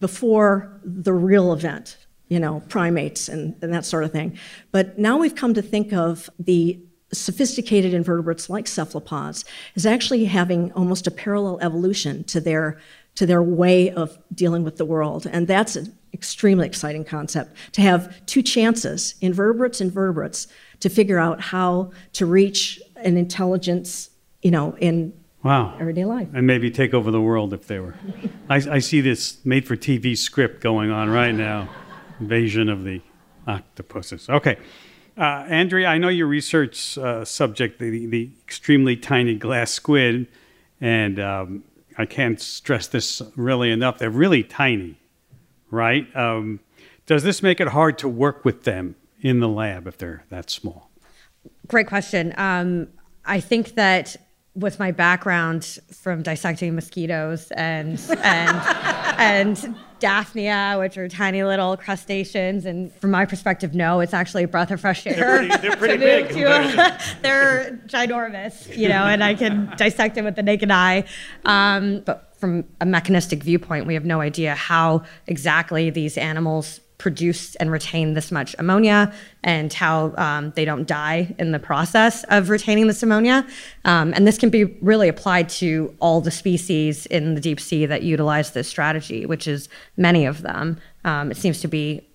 before 0.00 0.80
the 0.84 1.12
real 1.12 1.52
event, 1.52 1.96
you 2.28 2.38
know, 2.38 2.62
primates 2.68 3.28
and, 3.28 3.56
and 3.62 3.72
that 3.72 3.84
sort 3.84 4.04
of 4.04 4.12
thing. 4.12 4.38
But 4.70 4.98
now 4.98 5.18
we've 5.18 5.34
come 5.34 5.54
to 5.54 5.62
think 5.62 5.92
of 5.92 6.28
the 6.38 6.78
sophisticated 7.12 7.92
invertebrates 7.92 8.48
like 8.48 8.68
cephalopods 8.68 9.44
as 9.74 9.84
actually 9.84 10.26
having 10.26 10.72
almost 10.72 11.06
a 11.06 11.10
parallel 11.10 11.58
evolution 11.60 12.22
to 12.24 12.40
their 12.40 12.78
to 13.16 13.26
their 13.26 13.42
way 13.42 13.90
of 13.90 14.16
dealing 14.32 14.62
with 14.62 14.76
the 14.76 14.84
world. 14.84 15.26
And 15.30 15.48
that's 15.48 15.76
extremely 16.12 16.66
exciting 16.66 17.04
concept 17.04 17.56
to 17.72 17.80
have 17.80 18.24
two 18.26 18.42
chances, 18.42 19.14
invertebrates 19.20 19.80
and 19.80 19.92
vertebrates, 19.92 20.46
to 20.80 20.88
figure 20.88 21.18
out 21.18 21.40
how 21.40 21.90
to 22.14 22.26
reach 22.26 22.80
an 22.96 23.16
intelligence, 23.16 24.10
you 24.42 24.50
know, 24.50 24.76
in 24.78 25.12
wow. 25.42 25.76
everyday 25.78 26.04
life. 26.04 26.28
And 26.34 26.46
maybe 26.46 26.70
take 26.70 26.94
over 26.94 27.10
the 27.10 27.20
world 27.20 27.52
if 27.52 27.66
they 27.66 27.78
were. 27.78 27.94
I, 28.48 28.56
I 28.56 28.78
see 28.78 29.00
this 29.00 29.44
made 29.44 29.66
for 29.66 29.76
TV 29.76 30.16
script 30.16 30.60
going 30.60 30.90
on 30.90 31.08
right 31.10 31.34
now 31.34 31.68
invasion 32.20 32.68
of 32.68 32.84
the 32.84 33.00
octopuses. 33.46 34.28
Okay. 34.28 34.58
Uh, 35.16 35.44
Andrea, 35.48 35.88
I 35.88 35.98
know 35.98 36.08
your 36.08 36.26
research 36.26 36.96
uh, 36.96 37.24
subject, 37.24 37.78
the, 37.78 38.06
the 38.06 38.30
extremely 38.44 38.96
tiny 38.96 39.34
glass 39.34 39.72
squid, 39.72 40.28
and 40.80 41.18
um, 41.18 41.64
I 41.98 42.06
can't 42.06 42.40
stress 42.40 42.86
this 42.86 43.20
really 43.36 43.70
enough. 43.70 43.98
They're 43.98 44.08
really 44.08 44.42
tiny, 44.42 44.99
right? 45.70 46.06
Um, 46.16 46.60
does 47.06 47.22
this 47.22 47.42
make 47.42 47.60
it 47.60 47.68
hard 47.68 47.98
to 47.98 48.08
work 48.08 48.44
with 48.44 48.64
them 48.64 48.96
in 49.20 49.40
the 49.40 49.48
lab 49.48 49.86
if 49.86 49.98
they're 49.98 50.24
that 50.30 50.50
small? 50.50 50.90
Great 51.66 51.86
question. 51.86 52.34
Um, 52.36 52.88
I 53.24 53.40
think 53.40 53.74
that 53.74 54.16
with 54.54 54.78
my 54.78 54.90
background 54.90 55.78
from 55.92 56.22
dissecting 56.22 56.74
mosquitoes 56.74 57.50
and 57.52 58.00
and 58.22 58.56
and 59.18 59.76
Daphnia, 60.00 60.76
which 60.78 60.96
are 60.98 61.08
tiny 61.08 61.44
little 61.44 61.76
crustaceans, 61.76 62.64
and 62.64 62.92
from 62.94 63.10
my 63.10 63.26
perspective, 63.26 63.74
no, 63.74 64.00
it's 64.00 64.14
actually 64.14 64.44
a 64.44 64.48
breath 64.48 64.70
of 64.70 64.80
fresh 64.80 65.06
air. 65.06 65.14
They're 65.14 65.36
pretty, 65.48 65.68
they're 65.68 65.76
pretty 65.76 65.96
big. 65.98 66.28
To, 66.30 66.98
they're 67.22 67.80
ginormous, 67.86 68.76
you 68.76 68.88
know, 68.88 69.04
and 69.04 69.22
I 69.22 69.34
can 69.34 69.72
dissect 69.76 70.14
them 70.14 70.24
with 70.24 70.36
the 70.36 70.42
naked 70.42 70.70
eye. 70.70 71.04
Um, 71.44 72.00
but 72.00 72.29
from 72.40 72.64
a 72.80 72.86
mechanistic 72.86 73.42
viewpoint, 73.42 73.86
we 73.86 73.94
have 73.94 74.04
no 74.04 74.20
idea 74.20 74.54
how 74.54 75.04
exactly 75.26 75.90
these 75.90 76.16
animals 76.16 76.80
produce 77.00 77.54
and 77.56 77.70
retain 77.70 78.12
this 78.12 78.30
much 78.30 78.54
ammonia 78.58 79.12
and 79.42 79.72
how 79.72 80.14
um, 80.16 80.52
they 80.54 80.66
don't 80.66 80.86
die 80.86 81.34
in 81.38 81.50
the 81.50 81.58
process 81.58 82.24
of 82.24 82.50
retaining 82.50 82.86
this 82.86 83.02
ammonia. 83.02 83.46
Um, 83.86 84.12
and 84.14 84.26
this 84.26 84.36
can 84.36 84.50
be 84.50 84.64
really 84.82 85.08
applied 85.08 85.48
to 85.60 85.94
all 85.98 86.20
the 86.20 86.30
species 86.30 87.06
in 87.06 87.34
the 87.34 87.40
deep 87.40 87.58
sea 87.58 87.86
that 87.86 88.02
utilize 88.02 88.50
this 88.52 88.68
strategy, 88.68 89.24
which 89.24 89.48
is 89.48 89.70
many 89.96 90.26
of 90.26 90.42
them. 90.42 90.78
Um, 91.04 91.30
it 91.30 91.38
seems 91.38 91.62
to 91.62 91.68
be 91.68 92.06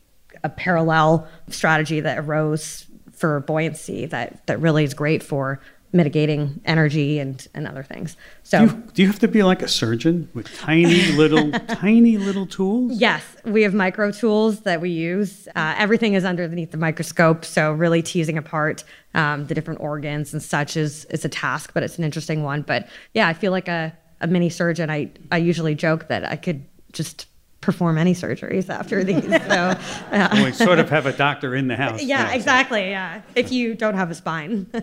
a 0.43 0.49
parallel 0.49 1.27
strategy 1.49 1.99
that 2.01 2.19
arose 2.19 2.85
for 3.11 3.39
buoyancy 3.39 4.05
that, 4.05 4.45
that 4.45 4.59
really 4.59 4.83
is 4.83 4.93
great 4.93 5.23
for 5.23 5.59
mitigating 5.95 6.61
energy 6.65 7.19
and, 7.19 7.47
and 7.53 7.67
other 7.67 7.81
things. 7.81 8.17
So, 8.43 8.59
do 8.59 8.65
you, 8.65 8.83
do 8.93 9.01
you 9.01 9.07
have 9.07 9.19
to 9.19 9.27
be 9.27 9.43
like 9.43 9.61
a 9.61 9.67
surgeon 9.67 10.29
with 10.33 10.53
tiny 10.57 11.11
little, 11.13 11.51
tiny 11.51 12.17
little 12.17 12.45
tools? 12.45 12.99
Yes, 12.99 13.23
we 13.45 13.63
have 13.63 13.73
micro 13.73 14.11
tools 14.11 14.61
that 14.61 14.81
we 14.81 14.89
use. 14.89 15.47
Uh, 15.55 15.73
everything 15.77 16.13
is 16.13 16.25
underneath 16.25 16.71
the 16.71 16.77
microscope, 16.77 17.45
so 17.45 17.71
really 17.71 18.01
teasing 18.01 18.37
apart 18.37 18.83
um, 19.15 19.47
the 19.47 19.55
different 19.55 19.79
organs 19.79 20.33
and 20.33 20.43
such 20.43 20.75
is 20.77 21.05
is 21.05 21.23
a 21.25 21.29
task, 21.29 21.71
but 21.73 21.81
it's 21.81 21.97
an 21.97 22.03
interesting 22.03 22.43
one. 22.43 22.61
But 22.61 22.87
yeah, 23.13 23.27
I 23.27 23.33
feel 23.33 23.51
like 23.51 23.67
a, 23.67 23.97
a 24.21 24.27
mini 24.27 24.49
surgeon. 24.49 24.89
I 24.89 25.09
I 25.31 25.37
usually 25.37 25.73
joke 25.73 26.09
that 26.09 26.25
I 26.25 26.35
could 26.35 26.65
just 26.91 27.27
perform 27.65 27.97
any 27.97 28.13
surgeries 28.13 28.69
after 28.69 29.03
these. 29.03 29.23
So 29.23 29.29
yeah. 29.31 30.33
well, 30.33 30.45
we 30.45 30.51
sort 30.51 30.77
of 30.77 30.87
have 30.89 31.07
a 31.07 31.11
doctor 31.11 31.55
in 31.55 31.67
the 31.67 31.75
house. 31.75 32.03
Yeah, 32.03 32.31
exactly. 32.31 32.89
Yeah, 32.91 33.23
if 33.33 33.51
you 33.51 33.73
don't 33.73 33.95
have 33.95 34.11
a 34.11 34.15
spine. 34.15 34.67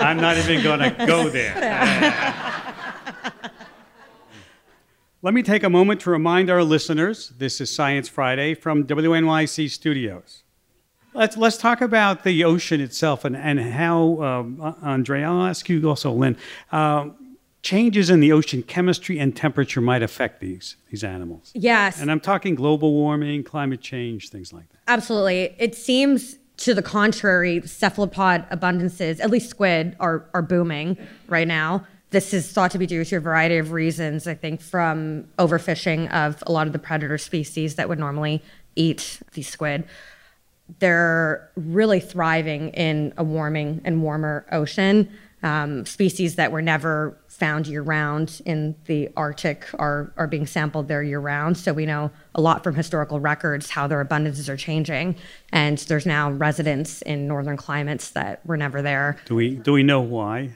I'm 0.00 0.18
not 0.18 0.38
even 0.38 0.62
going 0.62 0.78
to 0.78 0.90
go 1.06 1.28
there. 1.28 1.54
Let 5.22 5.34
me 5.34 5.42
take 5.42 5.62
a 5.62 5.70
moment 5.70 6.00
to 6.02 6.10
remind 6.10 6.50
our 6.50 6.62
listeners 6.64 7.32
this 7.36 7.60
is 7.60 7.74
Science 7.74 8.08
Friday 8.08 8.54
from 8.54 8.84
WNYC 8.84 9.70
Studios. 9.70 10.42
Let's, 11.14 11.36
let's 11.36 11.58
talk 11.58 11.80
about 11.80 12.24
the 12.24 12.42
ocean 12.44 12.80
itself 12.80 13.24
and, 13.24 13.36
and 13.36 13.60
how, 13.60 14.22
um, 14.22 14.76
Andre, 14.82 15.22
I'll 15.22 15.46
ask 15.46 15.68
you 15.68 15.86
also, 15.86 16.10
Lynn, 16.10 16.36
uh, 16.72 17.10
changes 17.62 18.10
in 18.10 18.20
the 18.20 18.32
ocean 18.32 18.62
chemistry 18.62 19.18
and 19.18 19.36
temperature 19.36 19.80
might 19.80 20.02
affect 20.02 20.40
these 20.40 20.76
these 20.90 21.04
animals. 21.04 21.52
Yes. 21.54 22.00
And 22.00 22.10
I'm 22.10 22.20
talking 22.20 22.54
global 22.54 22.92
warming, 22.92 23.44
climate 23.44 23.80
change, 23.80 24.28
things 24.30 24.52
like 24.52 24.68
that. 24.70 24.78
Absolutely. 24.88 25.54
It 25.58 25.74
seems 25.74 26.36
to 26.58 26.74
the 26.74 26.82
contrary, 26.82 27.62
cephalopod 27.66 28.48
abundances, 28.50 29.20
at 29.20 29.30
least 29.30 29.48
squid, 29.48 29.96
are 30.00 30.28
are 30.34 30.42
booming 30.42 30.98
right 31.28 31.48
now. 31.48 31.86
This 32.10 32.34
is 32.34 32.52
thought 32.52 32.70
to 32.72 32.78
be 32.78 32.86
due 32.86 33.04
to 33.04 33.16
a 33.16 33.20
variety 33.20 33.56
of 33.56 33.72
reasons, 33.72 34.26
I 34.26 34.34
think, 34.34 34.60
from 34.60 35.28
overfishing 35.38 36.12
of 36.12 36.42
a 36.46 36.52
lot 36.52 36.66
of 36.66 36.74
the 36.74 36.78
predator 36.78 37.16
species 37.16 37.76
that 37.76 37.88
would 37.88 37.98
normally 37.98 38.42
eat 38.76 39.20
these 39.32 39.48
squid. 39.48 39.84
They're 40.78 41.50
really 41.56 42.00
thriving 42.00 42.68
in 42.70 43.14
a 43.16 43.24
warming 43.24 43.80
and 43.84 44.02
warmer 44.02 44.46
ocean. 44.52 45.10
Um, 45.42 45.84
species 45.86 46.36
that 46.36 46.52
were 46.52 46.62
never 46.62 47.18
found 47.28 47.66
year 47.66 47.82
round 47.82 48.40
in 48.46 48.76
the 48.84 49.08
Arctic 49.16 49.66
are, 49.74 50.12
are 50.16 50.26
being 50.26 50.46
sampled 50.46 50.86
there 50.86 51.02
year 51.02 51.18
round. 51.18 51.56
So 51.56 51.72
we 51.72 51.86
know 51.86 52.10
a 52.34 52.40
lot 52.40 52.62
from 52.62 52.74
historical 52.74 53.18
records 53.18 53.70
how 53.70 53.86
their 53.86 54.04
abundances 54.04 54.48
are 54.48 54.56
changing. 54.56 55.16
And 55.52 55.78
there's 55.78 56.06
now 56.06 56.30
residents 56.30 57.02
in 57.02 57.26
northern 57.26 57.56
climates 57.56 58.10
that 58.10 58.44
were 58.46 58.56
never 58.56 58.82
there. 58.82 59.18
Do 59.24 59.34
we, 59.34 59.56
do 59.56 59.72
we 59.72 59.82
know 59.82 60.00
why? 60.00 60.52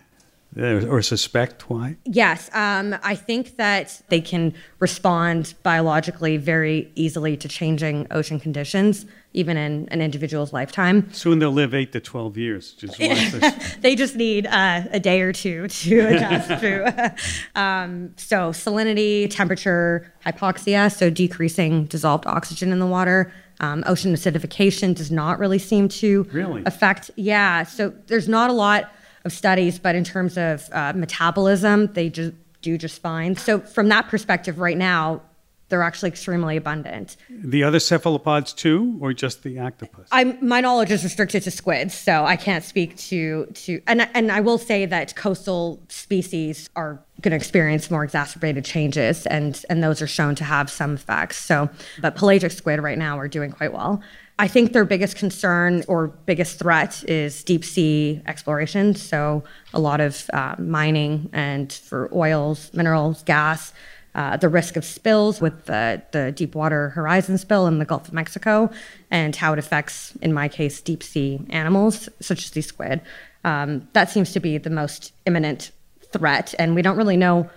Or 0.59 1.03
suspect 1.03 1.69
why? 1.69 1.97
Yes, 2.05 2.51
um, 2.55 2.97
I 3.03 3.15
think 3.15 3.57
that 3.57 4.01
they 4.09 4.21
can 4.21 4.55
respond 4.79 5.55
biologically 5.63 6.37
very 6.37 6.91
easily 6.95 7.37
to 7.37 7.49
changing 7.49 8.07
ocean 8.11 8.41
conditions, 8.41 9.07
even 9.33 9.57
in 9.57 9.87
an 9.91 10.01
individual's 10.01 10.53
lifetime. 10.53 11.13
Soon 11.13 11.39
they'll 11.39 11.51
live 11.53 11.75
eight 11.75 11.93
to 11.93 12.01
12 12.01 12.39
years. 12.39 12.73
Just 12.73 12.99
they 13.83 13.95
just 13.95 14.17
need 14.17 14.47
uh, 14.47 14.83
a 14.91 15.01
day 15.01 15.21
or 15.21 15.33
two 15.33 15.69
to 15.69 16.01
adjust 16.09 16.49
to. 16.61 17.15
um, 17.61 18.15
so, 18.17 18.51
salinity, 18.51 19.29
temperature, 19.31 20.13
hypoxia, 20.25 20.95
so 20.95 21.11
decreasing 21.11 21.85
dissolved 21.85 22.27
oxygen 22.27 22.73
in 22.73 22.79
the 22.79 22.87
water. 22.87 23.33
Um, 23.61 23.85
ocean 23.87 24.13
acidification 24.15 24.95
does 24.95 25.11
not 25.11 25.39
really 25.39 25.59
seem 25.59 25.89
to 25.89 26.25
Really? 26.33 26.63
affect. 26.67 27.11
Yeah, 27.17 27.63
so 27.63 27.91
there's 28.07 28.29
not 28.29 28.51
a 28.51 28.53
lot 28.53 28.93
of 29.27 29.33
studies, 29.33 29.79
but 29.79 29.95
in 29.95 30.05
terms 30.05 30.39
of 30.39 30.69
uh, 30.73 30.93
metabolism, 30.95 31.93
they 31.93 32.09
just 32.09 32.33
do 32.63 32.79
just 32.79 33.03
fine. 33.03 33.37
So, 33.37 33.61
from 33.61 33.89
that 33.91 34.09
perspective, 34.09 34.59
right 34.59 34.79
now, 34.79 35.21
they're 35.69 35.83
actually 35.83 36.11
extremely 36.11 36.57
abundant. 36.57 37.17
The 37.29 37.65
other 37.65 37.81
cephalopods 37.81 38.53
too, 38.53 38.97
or 39.01 39.13
just 39.13 39.43
the 39.43 39.59
octopus? 39.59 40.09
I'm, 40.13 40.39
my 40.47 40.61
knowledge 40.61 40.93
is 40.93 41.03
restricted 41.03 41.43
to 41.43 41.51
squids, 41.51 41.93
so 41.93 42.25
I 42.25 42.37
can't 42.37 42.65
speak 42.65 42.97
to 42.99 43.47
to. 43.47 43.81
And 43.87 44.09
and 44.15 44.31
I 44.31 44.41
will 44.41 44.59
say 44.59 44.87
that 44.87 45.17
coastal 45.17 45.83
species 45.89 46.71
are 46.77 47.03
going 47.21 47.33
to 47.33 47.37
experience 47.37 47.91
more 47.91 48.05
exacerbated 48.05 48.65
changes, 48.65 49.27
and 49.27 49.63
and 49.69 49.83
those 49.83 50.01
are 50.01 50.07
shown 50.07 50.37
to 50.37 50.45
have 50.45 50.71
some 50.71 50.95
effects. 50.95 51.39
So, 51.39 51.69
but 52.01 52.15
pelagic 52.15 52.53
squid 52.53 52.81
right 52.81 52.99
now 52.99 53.19
are 53.19 53.29
doing 53.29 53.51
quite 53.51 53.73
well. 53.73 54.01
I 54.39 54.49
think 54.49 54.73
their 54.73 54.85
biggest 54.85 55.17
concern 55.17 55.83
or 55.89 56.09
biggest 56.09 56.59
threat 56.59 57.03
is 57.09 57.43
deep 57.43 57.65
sea 57.65 58.21
exploration. 58.27 58.95
So, 58.95 59.45
a 59.73 59.81
lot 59.81 60.01
of 60.01 60.29
uh, 60.33 60.57
mining 60.59 61.31
and 61.33 61.73
for 61.73 62.11
oils, 62.15 62.71
minerals, 62.75 63.23
gas 63.23 63.73
uh, 64.17 64.35
the 64.39 64.49
risk 64.49 64.77
of 64.77 64.85
spills 64.85 65.43
with 65.43 65.67
the, 65.67 66.03
the 66.13 66.33
Deepwater 66.33 66.89
Horizon 66.91 67.37
spill 67.37 67.67
in 67.67 67.79
the 67.79 67.85
Gulf 67.85 68.09
of 68.09 68.15
Mexico 68.15 68.71
and 69.11 69.37
how 69.37 69.53
it 69.53 69.59
affects, 69.59 70.17
in 70.23 70.33
my 70.33 70.49
case, 70.49 70.81
deep 70.81 71.03
sea 71.03 71.39
animals 71.51 72.09
such 72.21 72.47
as 72.47 72.51
the 72.51 72.63
squid. 72.63 73.03
Um, 73.45 73.87
that 73.93 74.09
seems 74.09 74.33
to 74.33 74.41
be 74.41 74.57
the 74.57 74.71
most 74.71 75.13
imminent 75.27 75.71
threat, 76.13 76.55
and 76.59 76.75
we 76.75 76.81
don't 76.81 76.97
really 76.97 77.19
know 77.19 77.51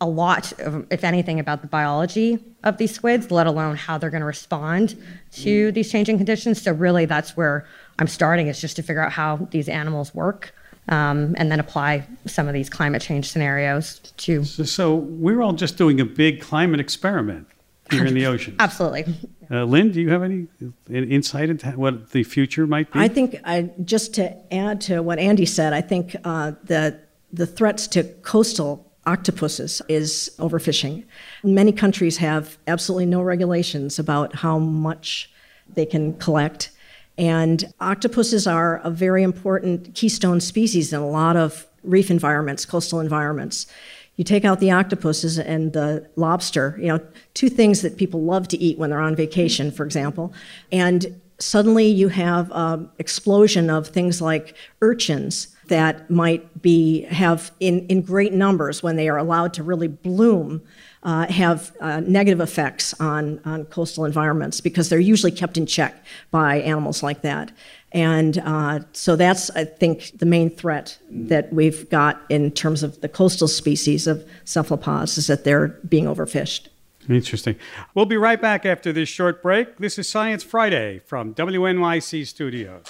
a 0.00 0.06
lot, 0.06 0.52
of, 0.60 0.86
if 0.90 1.02
anything, 1.02 1.40
about 1.40 1.60
the 1.60 1.66
biology 1.66 2.38
of 2.62 2.78
these 2.78 2.94
squids, 2.94 3.30
let 3.30 3.46
alone 3.46 3.76
how 3.76 3.98
they're 3.98 4.10
going 4.10 4.20
to 4.20 4.26
respond 4.26 4.96
to 5.32 5.72
these 5.72 5.90
changing 5.90 6.18
conditions. 6.18 6.62
So, 6.62 6.72
really, 6.72 7.04
that's 7.04 7.36
where 7.36 7.66
I'm 7.98 8.06
starting 8.06 8.46
is 8.46 8.60
just 8.60 8.76
to 8.76 8.82
figure 8.82 9.02
out 9.02 9.12
how 9.12 9.48
these 9.50 9.68
animals 9.68 10.14
work 10.14 10.54
um, 10.88 11.34
and 11.36 11.50
then 11.50 11.60
apply 11.60 12.06
some 12.26 12.48
of 12.48 12.54
these 12.54 12.70
climate 12.70 13.02
change 13.02 13.30
scenarios 13.30 13.98
to. 14.18 14.44
So, 14.44 14.64
so 14.64 14.94
we're 14.94 15.42
all 15.42 15.52
just 15.52 15.76
doing 15.76 16.00
a 16.00 16.04
big 16.04 16.40
climate 16.40 16.80
experiment 16.80 17.46
here 17.90 18.04
in 18.04 18.14
the 18.14 18.26
ocean. 18.26 18.56
Absolutely. 18.58 19.14
Uh, 19.50 19.64
Lynn, 19.64 19.90
do 19.90 20.00
you 20.00 20.10
have 20.10 20.22
any 20.22 20.46
insight 20.88 21.48
into 21.50 21.70
what 21.70 22.10
the 22.10 22.22
future 22.22 22.66
might 22.66 22.92
be? 22.92 23.00
I 23.00 23.08
think 23.08 23.40
I, 23.44 23.70
just 23.82 24.14
to 24.14 24.36
add 24.54 24.80
to 24.82 25.02
what 25.02 25.18
Andy 25.18 25.46
said, 25.46 25.72
I 25.72 25.80
think 25.80 26.14
uh, 26.24 26.52
the 26.64 27.00
the 27.32 27.46
threats 27.46 27.86
to 27.88 28.04
coastal 28.22 28.87
octopuses 29.08 29.82
is 29.88 30.30
overfishing. 30.38 31.04
Many 31.42 31.72
countries 31.72 32.18
have 32.18 32.58
absolutely 32.66 33.06
no 33.06 33.22
regulations 33.22 33.98
about 33.98 34.34
how 34.36 34.58
much 34.58 35.30
they 35.74 35.86
can 35.86 36.14
collect 36.18 36.70
and 37.18 37.72
octopuses 37.80 38.46
are 38.46 38.80
a 38.84 38.90
very 38.90 39.24
important 39.24 39.92
keystone 39.94 40.40
species 40.40 40.92
in 40.92 41.00
a 41.00 41.08
lot 41.08 41.36
of 41.36 41.66
reef 41.82 42.10
environments, 42.10 42.64
coastal 42.64 43.00
environments. 43.00 43.66
You 44.14 44.24
take 44.24 44.44
out 44.44 44.60
the 44.60 44.70
octopuses 44.70 45.38
and 45.38 45.72
the 45.72 46.08
lobster, 46.14 46.76
you 46.80 46.86
know, 46.86 47.00
two 47.34 47.48
things 47.48 47.82
that 47.82 47.96
people 47.96 48.22
love 48.22 48.46
to 48.48 48.56
eat 48.56 48.78
when 48.78 48.90
they're 48.90 49.00
on 49.00 49.16
vacation, 49.16 49.72
for 49.72 49.84
example, 49.84 50.32
and 50.70 51.20
suddenly 51.40 51.86
you 51.86 52.08
have 52.08 52.50
an 52.52 52.88
explosion 52.98 53.70
of 53.70 53.88
things 53.88 54.20
like 54.20 54.56
urchins 54.80 55.56
that 55.68 56.10
might 56.10 56.62
be 56.62 57.02
have 57.02 57.50
in, 57.60 57.86
in 57.86 58.02
great 58.02 58.32
numbers 58.32 58.82
when 58.82 58.96
they 58.96 59.08
are 59.08 59.18
allowed 59.18 59.54
to 59.54 59.62
really 59.62 59.88
bloom 59.88 60.62
uh, 61.02 61.26
have 61.26 61.72
uh, 61.80 62.00
negative 62.00 62.40
effects 62.40 62.92
on, 63.00 63.40
on 63.44 63.64
coastal 63.66 64.04
environments 64.04 64.60
because 64.60 64.88
they're 64.88 64.98
usually 64.98 65.30
kept 65.30 65.56
in 65.56 65.66
check 65.66 66.04
by 66.30 66.60
animals 66.60 67.02
like 67.02 67.22
that. 67.22 67.52
And 67.92 68.38
uh, 68.38 68.80
so 68.92 69.16
that's, 69.16 69.48
I 69.50 69.64
think, 69.64 70.18
the 70.18 70.26
main 70.26 70.50
threat 70.50 70.98
that 71.10 71.52
we've 71.52 71.88
got 71.88 72.20
in 72.28 72.50
terms 72.50 72.82
of 72.82 73.00
the 73.00 73.08
coastal 73.08 73.48
species 73.48 74.06
of 74.06 74.28
cephalopods 74.44 75.16
is 75.16 75.28
that 75.28 75.44
they're 75.44 75.68
being 75.88 76.04
overfished. 76.04 76.68
Interesting. 77.08 77.56
We'll 77.94 78.04
be 78.04 78.18
right 78.18 78.40
back 78.40 78.66
after 78.66 78.92
this 78.92 79.08
short 79.08 79.42
break. 79.42 79.78
This 79.78 79.98
is 79.98 80.08
Science 80.08 80.42
Friday 80.42 80.98
from 81.06 81.34
WNYC 81.34 82.26
Studios. 82.26 82.84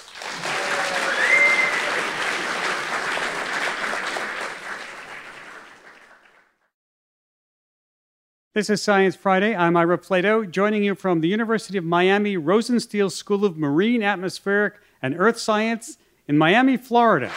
This 8.55 8.67
is 8.71 8.81
Science 8.81 9.15
Friday. 9.15 9.55
I'm 9.55 9.77
Ira 9.77 9.99
Flatow, 9.99 10.49
joining 10.49 10.83
you 10.83 10.95
from 10.95 11.21
the 11.21 11.27
University 11.27 11.77
of 11.77 11.83
Miami 11.83 12.35
Rosenstiel 12.35 13.11
School 13.11 13.45
of 13.45 13.57
Marine, 13.57 14.01
Atmospheric, 14.01 14.73
and 15.03 15.13
Earth 15.15 15.37
Science 15.37 15.99
in 16.27 16.35
Miami, 16.35 16.75
Florida. 16.75 17.31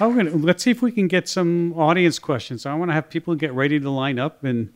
Oh, 0.00 0.12
gonna, 0.12 0.30
let's 0.30 0.64
see 0.64 0.72
if 0.72 0.82
we 0.82 0.90
can 0.90 1.06
get 1.06 1.28
some 1.28 1.72
audience 1.74 2.18
questions. 2.18 2.66
I 2.66 2.74
want 2.74 2.90
to 2.90 2.92
have 2.92 3.08
people 3.08 3.36
get 3.36 3.52
ready 3.52 3.78
to 3.78 3.88
line 3.88 4.18
up 4.18 4.42
and 4.42 4.72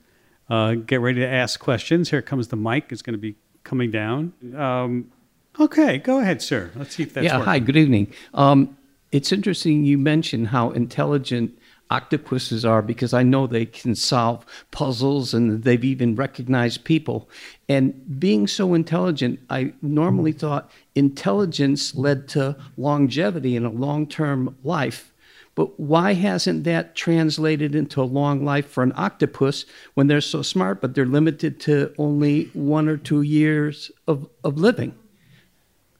uh, 0.48 0.74
get 0.74 1.00
ready 1.00 1.18
to 1.18 1.26
ask 1.26 1.58
questions. 1.58 2.10
Here 2.10 2.22
comes 2.22 2.46
the 2.46 2.56
mic. 2.56 2.92
It's 2.92 3.02
going 3.02 3.14
to 3.14 3.18
be 3.18 3.34
coming 3.64 3.90
down. 3.90 4.34
Um, 4.56 5.10
okay, 5.58 5.98
go 5.98 6.20
ahead, 6.20 6.40
sir. 6.40 6.70
Let's 6.76 6.94
see 6.94 7.02
if 7.02 7.12
that's 7.12 7.24
yeah. 7.24 7.38
working. 7.38 7.44
Hi. 7.46 7.58
Good 7.58 7.76
evening. 7.76 8.12
Um, 8.34 8.78
it's 9.10 9.32
interesting 9.32 9.84
you 9.84 9.98
mentioned 9.98 10.48
how 10.48 10.70
intelligent 10.70 11.58
octopuses 11.90 12.64
are 12.64 12.82
because 12.82 13.12
I 13.12 13.22
know 13.22 13.46
they 13.46 13.66
can 13.66 13.94
solve 13.94 14.44
puzzles 14.70 15.34
and 15.34 15.62
they've 15.64 15.84
even 15.84 16.16
recognized 16.16 16.84
people. 16.84 17.28
And 17.68 18.18
being 18.18 18.46
so 18.46 18.74
intelligent, 18.74 19.40
I 19.50 19.72
normally 19.82 20.32
hmm. 20.32 20.38
thought 20.38 20.70
intelligence 20.94 21.94
led 21.94 22.28
to 22.28 22.56
longevity 22.76 23.56
and 23.56 23.66
a 23.66 23.70
long 23.70 24.06
term 24.06 24.56
life. 24.64 25.12
But 25.54 25.78
why 25.78 26.14
hasn't 26.14 26.64
that 26.64 26.96
translated 26.96 27.76
into 27.76 28.02
a 28.02 28.04
long 28.04 28.44
life 28.44 28.68
for 28.68 28.82
an 28.82 28.92
octopus 28.96 29.64
when 29.94 30.08
they're 30.08 30.20
so 30.20 30.42
smart, 30.42 30.80
but 30.80 30.94
they're 30.94 31.06
limited 31.06 31.60
to 31.60 31.94
only 31.96 32.46
one 32.54 32.88
or 32.88 32.96
two 32.96 33.22
years 33.22 33.92
of, 34.08 34.28
of 34.42 34.58
living? 34.58 34.96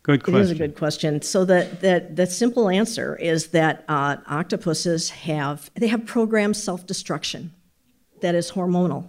Good 0.05 0.23
question. 0.23 0.41
It 0.41 0.43
is 0.43 0.51
a 0.51 0.55
good 0.55 0.77
question. 0.77 1.23
So 1.23 1.47
the, 1.47 1.67
the, 1.81 2.07
the 2.13 2.27
simple 2.27 2.69
answer 2.69 3.17
is 3.17 3.49
that 3.49 3.85
uh, 3.89 4.19
octopuses 4.27 5.09
have 5.11 5.71
they 5.75 5.87
have 5.87 6.05
programmed 6.05 6.59
self-destruction 6.59 7.53
that 8.21 8.35
is 8.35 8.53
hormonal. 8.53 9.09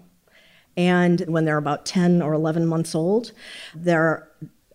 And 0.77 1.19
when 1.27 1.43
they're 1.43 1.57
about 1.57 1.85
10 1.85 2.21
or 2.21 2.33
11 2.33 2.65
months 2.65 2.95
old, 2.95 3.33
their 3.73 4.29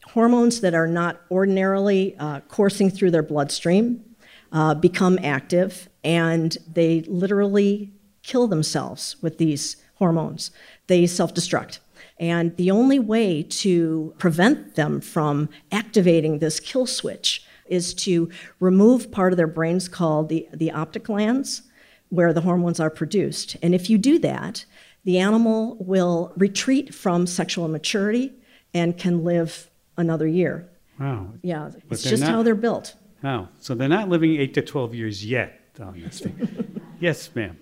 hormones 0.05 0.61
that 0.61 0.75
are 0.75 0.87
not 0.87 1.23
ordinarily 1.31 2.17
uh, 2.19 2.41
coursing 2.41 2.91
through 2.91 3.13
their 3.13 3.23
bloodstream 3.23 4.05
uh, 4.53 4.75
become 4.75 5.19
active, 5.23 5.89
and 6.05 6.59
they 6.71 7.01
literally 7.03 7.93
kill 8.23 8.47
themselves 8.47 9.17
with 9.23 9.39
these 9.39 9.77
hormones. 9.95 10.51
They 10.87 11.07
self-destruct. 11.07 11.79
And 12.21 12.55
the 12.57 12.71
only 12.71 12.99
way 12.99 13.43
to 13.43 14.15
prevent 14.19 14.75
them 14.77 15.01
from 15.01 15.49
activating 15.73 16.39
this 16.39 16.61
kill 16.61 16.87
switch 16.87 17.45
is 17.67 17.95
to 17.95 18.29
remove 18.61 19.11
part 19.11 19.33
of 19.33 19.37
their 19.39 19.47
brains 19.47 19.89
called 19.89 20.29
the, 20.29 20.47
the 20.53 20.71
optic 20.71 21.05
glands, 21.05 21.63
where 22.11 22.33
the 22.33 22.43
hormones 22.43 22.79
are 22.79 22.91
produced. 22.91 23.57
And 23.63 23.75
if 23.75 23.89
you 23.89 23.97
do 23.97 24.19
that, 24.19 24.65
the 25.05 25.19
animal 25.19 25.77
will 25.81 26.33
retreat 26.37 26.95
from 26.95 27.27
sexual 27.27 27.69
maturity 27.69 28.33
and 28.75 28.99
can 28.99 29.25
live 29.25 29.71
another 29.97 30.27
year. 30.27 30.69
Wow. 30.99 31.29
Yeah, 31.43 31.71
But 31.89 31.93
it's 31.99 32.03
just 32.03 32.21
not- 32.23 32.31
how 32.31 32.43
they're 32.43 32.55
built. 32.55 32.95
Wow. 33.23 33.49
So 33.61 33.75
they're 33.75 33.89
not 33.89 34.09
living 34.11 34.37
8 34.37 34.53
to 34.55 34.63
12 34.63 34.95
years 34.95 35.25
yet 35.25 35.59
on 35.81 36.01
this 36.01 36.21
thing. 36.21 36.81
yes, 37.01 37.35
ma'am. 37.35 37.59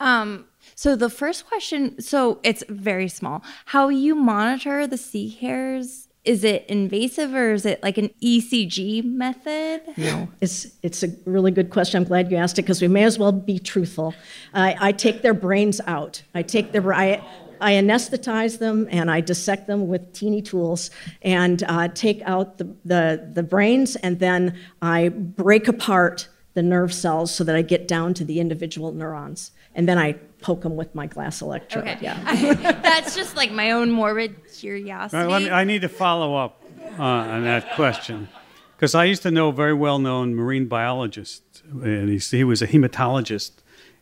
Um, 0.00 0.44
so 0.78 0.94
the 0.94 1.10
first 1.10 1.44
question, 1.44 2.00
so 2.00 2.38
it's 2.44 2.62
very 2.68 3.08
small. 3.08 3.42
How 3.64 3.88
you 3.88 4.14
monitor 4.14 4.86
the 4.86 4.96
sea 4.96 5.28
hares? 5.28 6.06
Is 6.24 6.44
it 6.44 6.66
invasive 6.68 7.34
or 7.34 7.50
is 7.54 7.66
it 7.66 7.82
like 7.82 7.98
an 7.98 8.10
ECG 8.22 9.02
method? 9.02 9.80
No, 9.96 10.28
it's 10.40 10.68
it's 10.84 11.02
a 11.02 11.08
really 11.24 11.50
good 11.50 11.70
question. 11.70 12.00
I'm 12.00 12.06
glad 12.06 12.30
you 12.30 12.36
asked 12.36 12.60
it 12.60 12.62
because 12.62 12.80
we 12.80 12.86
may 12.86 13.02
as 13.02 13.18
well 13.18 13.32
be 13.32 13.58
truthful. 13.58 14.14
I, 14.54 14.76
I 14.78 14.92
take 14.92 15.22
their 15.22 15.34
brains 15.34 15.80
out. 15.88 16.22
I 16.32 16.42
take 16.42 16.70
their 16.70 16.94
I 16.94 17.26
I 17.60 17.72
anesthetize 17.72 18.60
them 18.60 18.86
and 18.88 19.10
I 19.10 19.20
dissect 19.20 19.66
them 19.66 19.88
with 19.88 20.12
teeny 20.12 20.42
tools 20.42 20.92
and 21.22 21.60
uh, 21.64 21.88
take 21.88 22.22
out 22.22 22.58
the, 22.58 22.72
the, 22.84 23.30
the 23.32 23.42
brains 23.42 23.96
and 23.96 24.20
then 24.20 24.56
I 24.80 25.08
break 25.08 25.66
apart 25.66 26.28
the 26.54 26.62
nerve 26.62 26.94
cells 26.94 27.34
so 27.34 27.42
that 27.42 27.56
I 27.56 27.62
get 27.62 27.88
down 27.88 28.14
to 28.14 28.24
the 28.24 28.38
individual 28.38 28.92
neurons. 28.92 29.50
And 29.74 29.88
then 29.88 29.98
I 29.98 30.16
poke 30.40 30.62
them 30.62 30.76
with 30.76 30.94
my 30.94 31.06
glass 31.06 31.40
electrode. 31.40 31.84
Okay. 31.88 31.98
Yeah. 32.00 32.52
That's 32.82 33.14
just 33.16 33.36
like 33.36 33.50
my 33.52 33.72
own 33.72 33.90
morbid 33.90 34.36
curiosity. 34.54 35.16
All 35.16 35.24
right, 35.24 35.32
let 35.32 35.42
me- 35.42 35.50
I 35.50 35.64
need 35.64 35.82
to 35.82 35.88
follow 35.88 36.36
up 36.36 36.62
uh, 36.98 37.02
on 37.02 37.44
that 37.44 37.74
question 37.74 38.28
because 38.76 38.94
I 38.94 39.04
used 39.04 39.22
to 39.22 39.30
know 39.30 39.48
a 39.48 39.52
very 39.52 39.74
well 39.74 39.98
known 39.98 40.34
marine 40.34 40.66
biologist, 40.66 41.62
and 41.70 42.08
he's, 42.08 42.30
he 42.30 42.44
was 42.44 42.62
a 42.62 42.66
hematologist 42.66 43.52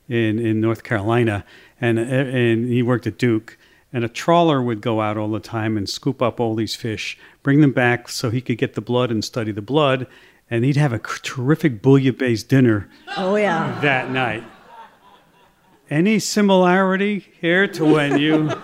in, 0.08 0.38
in 0.38 0.60
North 0.60 0.82
Carolina, 0.84 1.44
and, 1.80 1.98
and 1.98 2.68
he 2.68 2.82
worked 2.82 3.06
at 3.06 3.18
Duke. 3.18 3.56
And 3.92 4.04
a 4.04 4.08
trawler 4.08 4.60
would 4.60 4.82
go 4.82 5.00
out 5.00 5.16
all 5.16 5.30
the 5.30 5.40
time 5.40 5.78
and 5.78 5.88
scoop 5.88 6.20
up 6.20 6.38
all 6.38 6.54
these 6.54 6.74
fish, 6.74 7.16
bring 7.42 7.62
them 7.62 7.72
back 7.72 8.08
so 8.10 8.28
he 8.28 8.42
could 8.42 8.58
get 8.58 8.74
the 8.74 8.82
blood 8.82 9.10
and 9.10 9.24
study 9.24 9.52
the 9.52 9.62
blood. 9.62 10.06
And 10.50 10.64
he'd 10.64 10.76
have 10.76 10.92
a 10.92 10.98
terrific 10.98 11.80
bouillabaisse 11.82 12.46
dinner 12.46 12.90
Oh, 13.16 13.36
yeah. 13.36 13.78
that 13.80 14.10
night. 14.10 14.44
Any 15.88 16.18
similarity 16.18 17.26
here 17.40 17.68
to 17.68 17.84
when 17.84 18.18
you? 18.18 18.50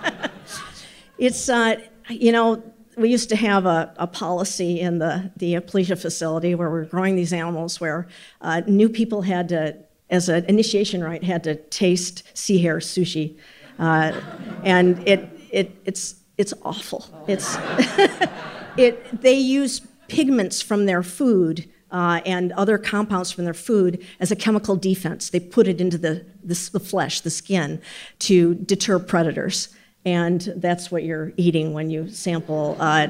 It's, 1.19 1.47
uh, 1.47 1.75
you 2.09 2.31
know, 2.31 2.61
we 2.97 3.09
used 3.09 3.29
to 3.29 3.35
have 3.35 3.65
a, 3.65 3.93
a 3.97 4.07
policy 4.07 4.79
in 4.79 4.97
the, 4.97 5.31
the 5.37 5.53
Aplysia 5.53 5.97
facility 5.97 6.55
where 6.55 6.69
we 6.69 6.79
were 6.79 6.85
growing 6.85 7.15
these 7.15 7.31
animals 7.31 7.79
where 7.79 8.07
uh, 8.41 8.61
new 8.67 8.89
people 8.89 9.21
had 9.21 9.47
to, 9.49 9.77
as 10.09 10.27
an 10.27 10.43
initiation 10.45 11.03
rite, 11.03 11.23
had 11.23 11.43
to 11.45 11.55
taste 11.55 12.23
sea 12.33 12.57
hare 12.57 12.79
sushi. 12.79 13.37
Uh, 13.79 14.19
and 14.63 15.07
it, 15.07 15.29
it, 15.51 15.71
it's, 15.85 16.15
it's 16.37 16.53
awful. 16.63 17.05
It's, 17.27 17.55
it, 18.77 19.21
they 19.21 19.35
use 19.35 19.81
pigments 20.07 20.61
from 20.61 20.87
their 20.87 21.03
food 21.03 21.69
uh, 21.93 22.21
and 22.25 22.51
other 22.53 22.77
compounds 22.77 23.31
from 23.31 23.45
their 23.45 23.53
food 23.53 24.03
as 24.19 24.31
a 24.31 24.35
chemical 24.35 24.75
defense. 24.75 25.29
They 25.29 25.39
put 25.39 25.67
it 25.67 25.79
into 25.79 25.97
the, 25.97 26.25
the, 26.43 26.69
the 26.73 26.79
flesh, 26.79 27.21
the 27.21 27.29
skin, 27.29 27.79
to 28.19 28.55
deter 28.55 28.99
predators. 28.99 29.69
And 30.03 30.41
that's 30.57 30.91
what 30.91 31.03
you're 31.03 31.31
eating 31.37 31.71
when 31.71 31.89
you 31.89 32.09
sample 32.09 32.75
uh, 32.79 33.07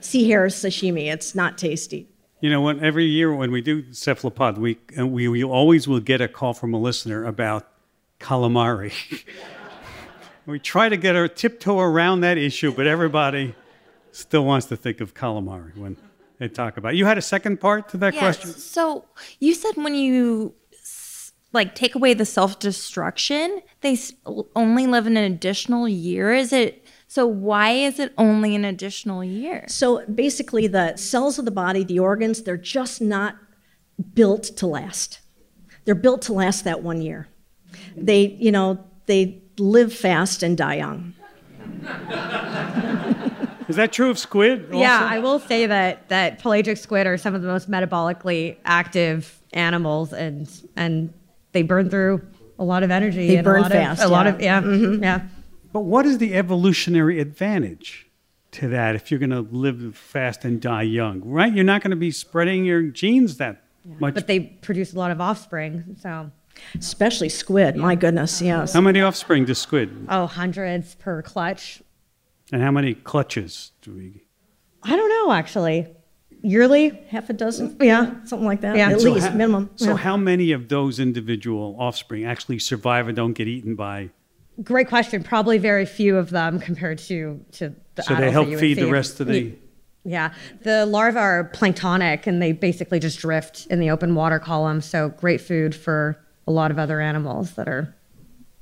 sea 0.00 0.28
hare 0.30 0.46
sashimi. 0.46 1.12
It's 1.12 1.34
not 1.34 1.58
tasty. 1.58 2.08
You 2.40 2.48
know, 2.48 2.62
when, 2.62 2.82
every 2.82 3.04
year 3.04 3.34
when 3.34 3.50
we 3.50 3.60
do 3.60 3.92
Cephalopod 3.92 4.56
Week, 4.56 4.92
we, 4.96 5.28
we 5.28 5.44
always 5.44 5.86
will 5.86 6.00
get 6.00 6.20
a 6.20 6.28
call 6.28 6.54
from 6.54 6.72
a 6.74 6.78
listener 6.78 7.24
about 7.24 7.68
calamari. 8.18 8.92
we 10.46 10.58
try 10.58 10.88
to 10.88 10.96
get 10.96 11.14
her 11.14 11.28
tiptoe 11.28 11.78
around 11.78 12.20
that 12.22 12.38
issue, 12.38 12.72
but 12.72 12.86
everybody 12.86 13.54
still 14.12 14.44
wants 14.44 14.66
to 14.66 14.76
think 14.76 15.00
of 15.00 15.14
calamari 15.14 15.76
when 15.76 15.96
they 16.42 16.48
talk 16.48 16.76
about. 16.76 16.96
You 16.96 17.06
had 17.06 17.18
a 17.18 17.22
second 17.22 17.60
part 17.60 17.88
to 17.90 17.96
that 17.98 18.14
Yes. 18.14 18.20
question? 18.38 18.50
So 18.60 19.04
you 19.38 19.54
said 19.54 19.76
when 19.76 19.94
you 19.94 20.54
like 21.52 21.74
take 21.76 21.94
away 21.94 22.14
the 22.14 22.24
self 22.24 22.58
destruction, 22.58 23.60
they 23.80 23.96
only 24.56 24.88
live 24.88 25.06
an 25.06 25.16
additional 25.16 25.86
year. 25.88 26.34
Is 26.34 26.52
it 26.52 26.84
so? 27.06 27.26
Why 27.26 27.70
is 27.70 28.00
it 28.00 28.12
only 28.18 28.56
an 28.56 28.64
additional 28.64 29.22
year? 29.22 29.66
So 29.68 30.04
basically, 30.06 30.66
the 30.66 30.96
cells 30.96 31.38
of 31.38 31.44
the 31.44 31.52
body, 31.52 31.84
the 31.84 32.00
organs, 32.00 32.42
they're 32.42 32.56
just 32.56 33.00
not 33.00 33.36
built 34.14 34.42
to 34.56 34.66
last. 34.66 35.20
They're 35.84 35.94
built 35.94 36.22
to 36.22 36.32
last 36.32 36.64
that 36.64 36.82
one 36.82 37.02
year. 37.02 37.28
They, 37.96 38.36
you 38.40 38.50
know, 38.50 38.84
they 39.06 39.42
live 39.58 39.92
fast 39.94 40.42
and 40.42 40.56
die 40.56 40.76
young. 40.76 41.14
Is 43.72 43.76
that 43.76 43.92
true 43.92 44.10
of 44.10 44.18
squid? 44.18 44.66
Also? 44.66 44.78
Yeah, 44.78 45.08
I 45.10 45.18
will 45.18 45.38
say 45.38 45.66
that 45.66 46.08
that 46.10 46.38
pelagic 46.40 46.76
squid 46.76 47.06
are 47.06 47.16
some 47.16 47.34
of 47.34 47.40
the 47.40 47.48
most 47.48 47.70
metabolically 47.70 48.56
active 48.64 49.40
animals, 49.54 50.12
and 50.12 50.46
and 50.76 51.12
they 51.52 51.62
burn 51.62 51.88
through 51.88 52.20
a 52.58 52.64
lot 52.64 52.82
of 52.82 52.90
energy. 52.90 53.28
They 53.28 53.36
and 53.36 53.44
burn 53.44 53.60
a 53.60 53.62
lot 53.62 53.72
fast, 53.72 54.02
Of, 54.02 54.10
a 54.10 54.12
lot 54.12 54.40
yeah. 54.42 54.60
Mm-hmm. 54.60 54.84
of 54.84 55.00
yeah, 55.00 55.16
yeah. 55.16 55.22
But 55.72 55.80
what 55.80 56.04
is 56.04 56.18
the 56.18 56.34
evolutionary 56.34 57.18
advantage 57.18 58.10
to 58.50 58.68
that 58.68 58.94
if 58.94 59.10
you're 59.10 59.20
going 59.20 59.30
to 59.30 59.40
live 59.40 59.96
fast 59.96 60.44
and 60.44 60.60
die 60.60 60.82
young, 60.82 61.22
right? 61.24 61.50
You're 61.50 61.64
not 61.64 61.82
going 61.82 61.92
to 61.92 61.96
be 61.96 62.10
spreading 62.10 62.66
your 62.66 62.82
genes 62.82 63.38
that 63.38 63.64
much. 63.98 64.12
But 64.12 64.26
they 64.26 64.40
produce 64.40 64.92
a 64.92 64.98
lot 64.98 65.10
of 65.10 65.20
offspring. 65.22 65.96
So 65.98 66.30
Especially 66.78 67.28
squid, 67.28 67.76
my 67.76 67.94
goodness, 67.94 68.42
yes. 68.42 68.74
how 68.74 68.80
many 68.80 69.00
offspring 69.00 69.46
does 69.46 69.58
squid? 69.58 70.06
oh, 70.08 70.26
hundreds 70.26 70.94
per 70.96 71.22
clutch. 71.22 71.82
And 72.52 72.62
how 72.62 72.70
many 72.70 72.94
clutches 72.94 73.72
do 73.80 73.92
we? 73.94 74.22
I 74.82 74.94
don't 74.96 75.08
know 75.08 75.32
actually. 75.32 75.86
Yearly, 76.44 76.88
Half 77.08 77.30
a 77.30 77.32
dozen? 77.34 77.76
Yeah. 77.80 78.14
Something 78.24 78.46
like 78.46 78.62
that, 78.62 78.76
Yeah. 78.76 78.90
at 78.90 79.00
So 79.00 79.12
least, 79.12 79.28
ha- 79.28 79.32
minimum. 79.34 79.70
So 79.76 79.90
yeah. 79.90 79.96
how 79.96 80.16
many 80.16 80.50
of 80.52 80.68
those 80.68 80.98
individual 80.98 81.76
offspring 81.78 82.24
actually 82.24 82.58
survive 82.58 83.06
and 83.08 83.16
don't 83.16 83.32
get 83.32 83.48
eaten 83.48 83.74
by? 83.74 84.10
great 84.62 84.86
question. 84.86 85.22
Probably 85.24 85.56
very 85.58 85.86
few 85.86 86.16
of 86.18 86.28
them 86.30 86.60
compared 86.60 86.98
to 86.98 87.40
to 87.52 87.74
the 87.94 88.02
So 88.02 88.14
they 88.14 88.28
adults 88.28 88.32
help 88.34 88.44
that 88.46 88.50
you 88.50 88.56
would 88.56 88.60
feed 88.60 88.78
the 88.78 88.90
rest 88.90 89.18
of 89.20 89.26
the. 89.28 89.54
Yeah, 90.04 90.34
the 90.62 90.84
larvae 90.84 91.18
are 91.18 91.50
planktonic 91.54 92.26
and 92.26 92.42
they 92.42 92.52
basically 92.52 92.98
just 92.98 93.18
drift 93.20 93.66
in 93.70 93.78
the 93.80 93.88
open 93.90 94.14
water 94.16 94.38
column. 94.40 94.80
So 94.80 95.08
great 95.10 95.40
food 95.40 95.74
for 95.74 96.18
a 96.46 96.52
lot 96.52 96.70
of 96.72 96.78
other 96.78 97.00
animals 97.00 97.52
that 97.54 97.68
are 97.68 97.94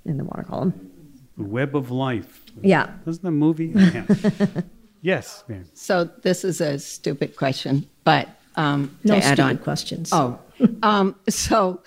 in 0.05 0.17
the 0.19 0.25
water 0.25 0.43
column. 0.45 0.91
The 1.39 1.45
web 1.45 1.75
of 1.75 1.91
life. 1.91 2.40
Yeah. 2.63 2.91
Wasn't 3.05 3.25
the 3.25 3.31
movie? 3.31 3.73
Yeah. 3.75 4.05
yes, 5.03 5.45
man. 5.49 5.67
So 5.75 6.05
this 6.05 6.45
is 6.45 6.61
a 6.61 6.79
stupid 6.79 7.37
question, 7.37 7.89
but 8.05 8.29
um, 8.57 8.97
No 9.05 9.15
to 9.15 9.25
add 9.25 9.35
stupid 9.37 9.41
on. 9.41 9.59
questions. 9.59 10.11
Oh, 10.13 10.39
um, 10.83 11.17
so 11.29 11.83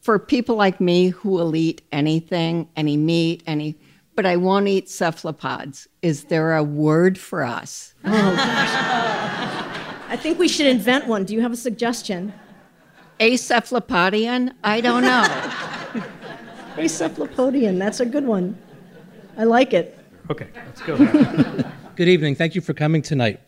for 0.00 0.18
people 0.18 0.56
like 0.56 0.80
me 0.80 1.08
who 1.08 1.30
will 1.30 1.54
eat 1.54 1.82
anything, 1.92 2.68
any 2.76 2.96
meat, 2.96 3.42
any, 3.46 3.76
but 4.16 4.26
I 4.26 4.36
won't 4.36 4.68
eat 4.68 4.88
cephalopods. 4.88 5.88
Is 6.02 6.24
there 6.24 6.56
a 6.56 6.62
word 6.62 7.18
for 7.18 7.42
us? 7.42 7.94
Oh 8.04 8.10
gosh. 8.10 8.70
I 10.08 10.16
think 10.16 10.38
we 10.38 10.48
should 10.48 10.66
invent 10.66 11.06
one. 11.06 11.24
Do 11.24 11.34
you 11.34 11.40
have 11.40 11.52
a 11.52 11.56
suggestion? 11.56 12.32
Acephalopodian? 13.20 14.52
I 14.64 14.80
don't 14.80 15.02
know. 15.02 15.24
Acephalopodian, 16.76 17.78
that's 17.78 18.00
a 18.00 18.06
good 18.06 18.24
one. 18.24 18.56
I 19.36 19.44
like 19.44 19.72
it. 19.72 19.98
Okay, 20.30 20.48
let's 20.54 20.82
go. 20.82 20.96
Good 21.96 22.08
evening. 22.08 22.34
Thank 22.34 22.54
you 22.54 22.60
for 22.60 22.74
coming 22.74 23.02
tonight. 23.02 23.40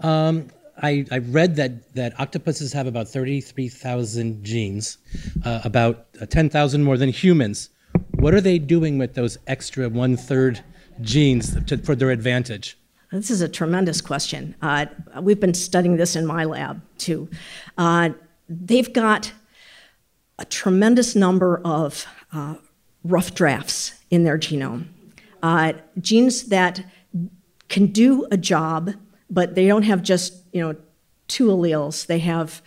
Um, 0.00 0.48
I, 0.82 1.06
I 1.10 1.18
read 1.18 1.56
that, 1.56 1.94
that 1.94 2.18
octopuses 2.18 2.72
have 2.72 2.86
about 2.86 3.08
33,000 3.08 4.44
genes, 4.44 4.98
uh, 5.44 5.60
about 5.64 6.06
uh, 6.20 6.26
10,000 6.26 6.82
more 6.82 6.96
than 6.96 7.10
humans. 7.10 7.70
What 8.16 8.34
are 8.34 8.40
they 8.40 8.58
doing 8.58 8.98
with 8.98 9.14
those 9.14 9.38
extra 9.46 9.88
one 9.88 10.16
third 10.16 10.64
genes 11.00 11.62
to, 11.66 11.78
for 11.78 11.94
their 11.94 12.10
advantage? 12.10 12.76
This 13.12 13.30
is 13.30 13.40
a 13.40 13.48
tremendous 13.48 14.00
question. 14.00 14.56
Uh, 14.60 14.86
we've 15.20 15.38
been 15.38 15.54
studying 15.54 15.96
this 15.96 16.16
in 16.16 16.26
my 16.26 16.44
lab 16.44 16.82
too. 16.98 17.28
Uh, 17.78 18.10
they've 18.48 18.92
got 18.92 19.32
a 20.38 20.44
tremendous 20.44 21.14
number 21.14 21.60
of 21.64 22.06
uh, 22.32 22.56
rough 23.04 23.34
drafts 23.34 23.94
in 24.10 24.24
their 24.24 24.38
genome, 24.38 24.88
uh, 25.44 25.74
genes 26.00 26.44
that 26.44 26.82
can 27.68 27.86
do 27.88 28.26
a 28.30 28.36
job, 28.36 28.92
but 29.28 29.54
they 29.54 29.66
don't 29.66 29.82
have 29.82 30.02
just 30.02 30.42
you 30.52 30.60
know 30.62 30.74
two 31.28 31.48
alleles. 31.48 32.06
They 32.06 32.20
have 32.20 32.62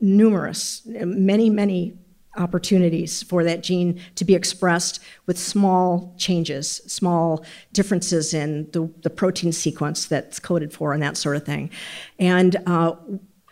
numerous, 0.00 0.80
many, 0.86 1.50
many 1.50 1.98
opportunities 2.38 3.22
for 3.22 3.44
that 3.44 3.62
gene 3.62 4.00
to 4.14 4.24
be 4.24 4.34
expressed 4.34 5.00
with 5.26 5.38
small 5.38 6.14
changes, 6.16 6.80
small 6.86 7.44
differences 7.74 8.32
in 8.32 8.70
the, 8.72 8.90
the 9.02 9.10
protein 9.10 9.52
sequence 9.52 10.06
that's 10.06 10.38
coded 10.40 10.72
for, 10.72 10.94
and 10.94 11.02
that 11.02 11.18
sort 11.18 11.36
of 11.36 11.44
thing. 11.44 11.68
And 12.18 12.56
uh, 12.66 12.94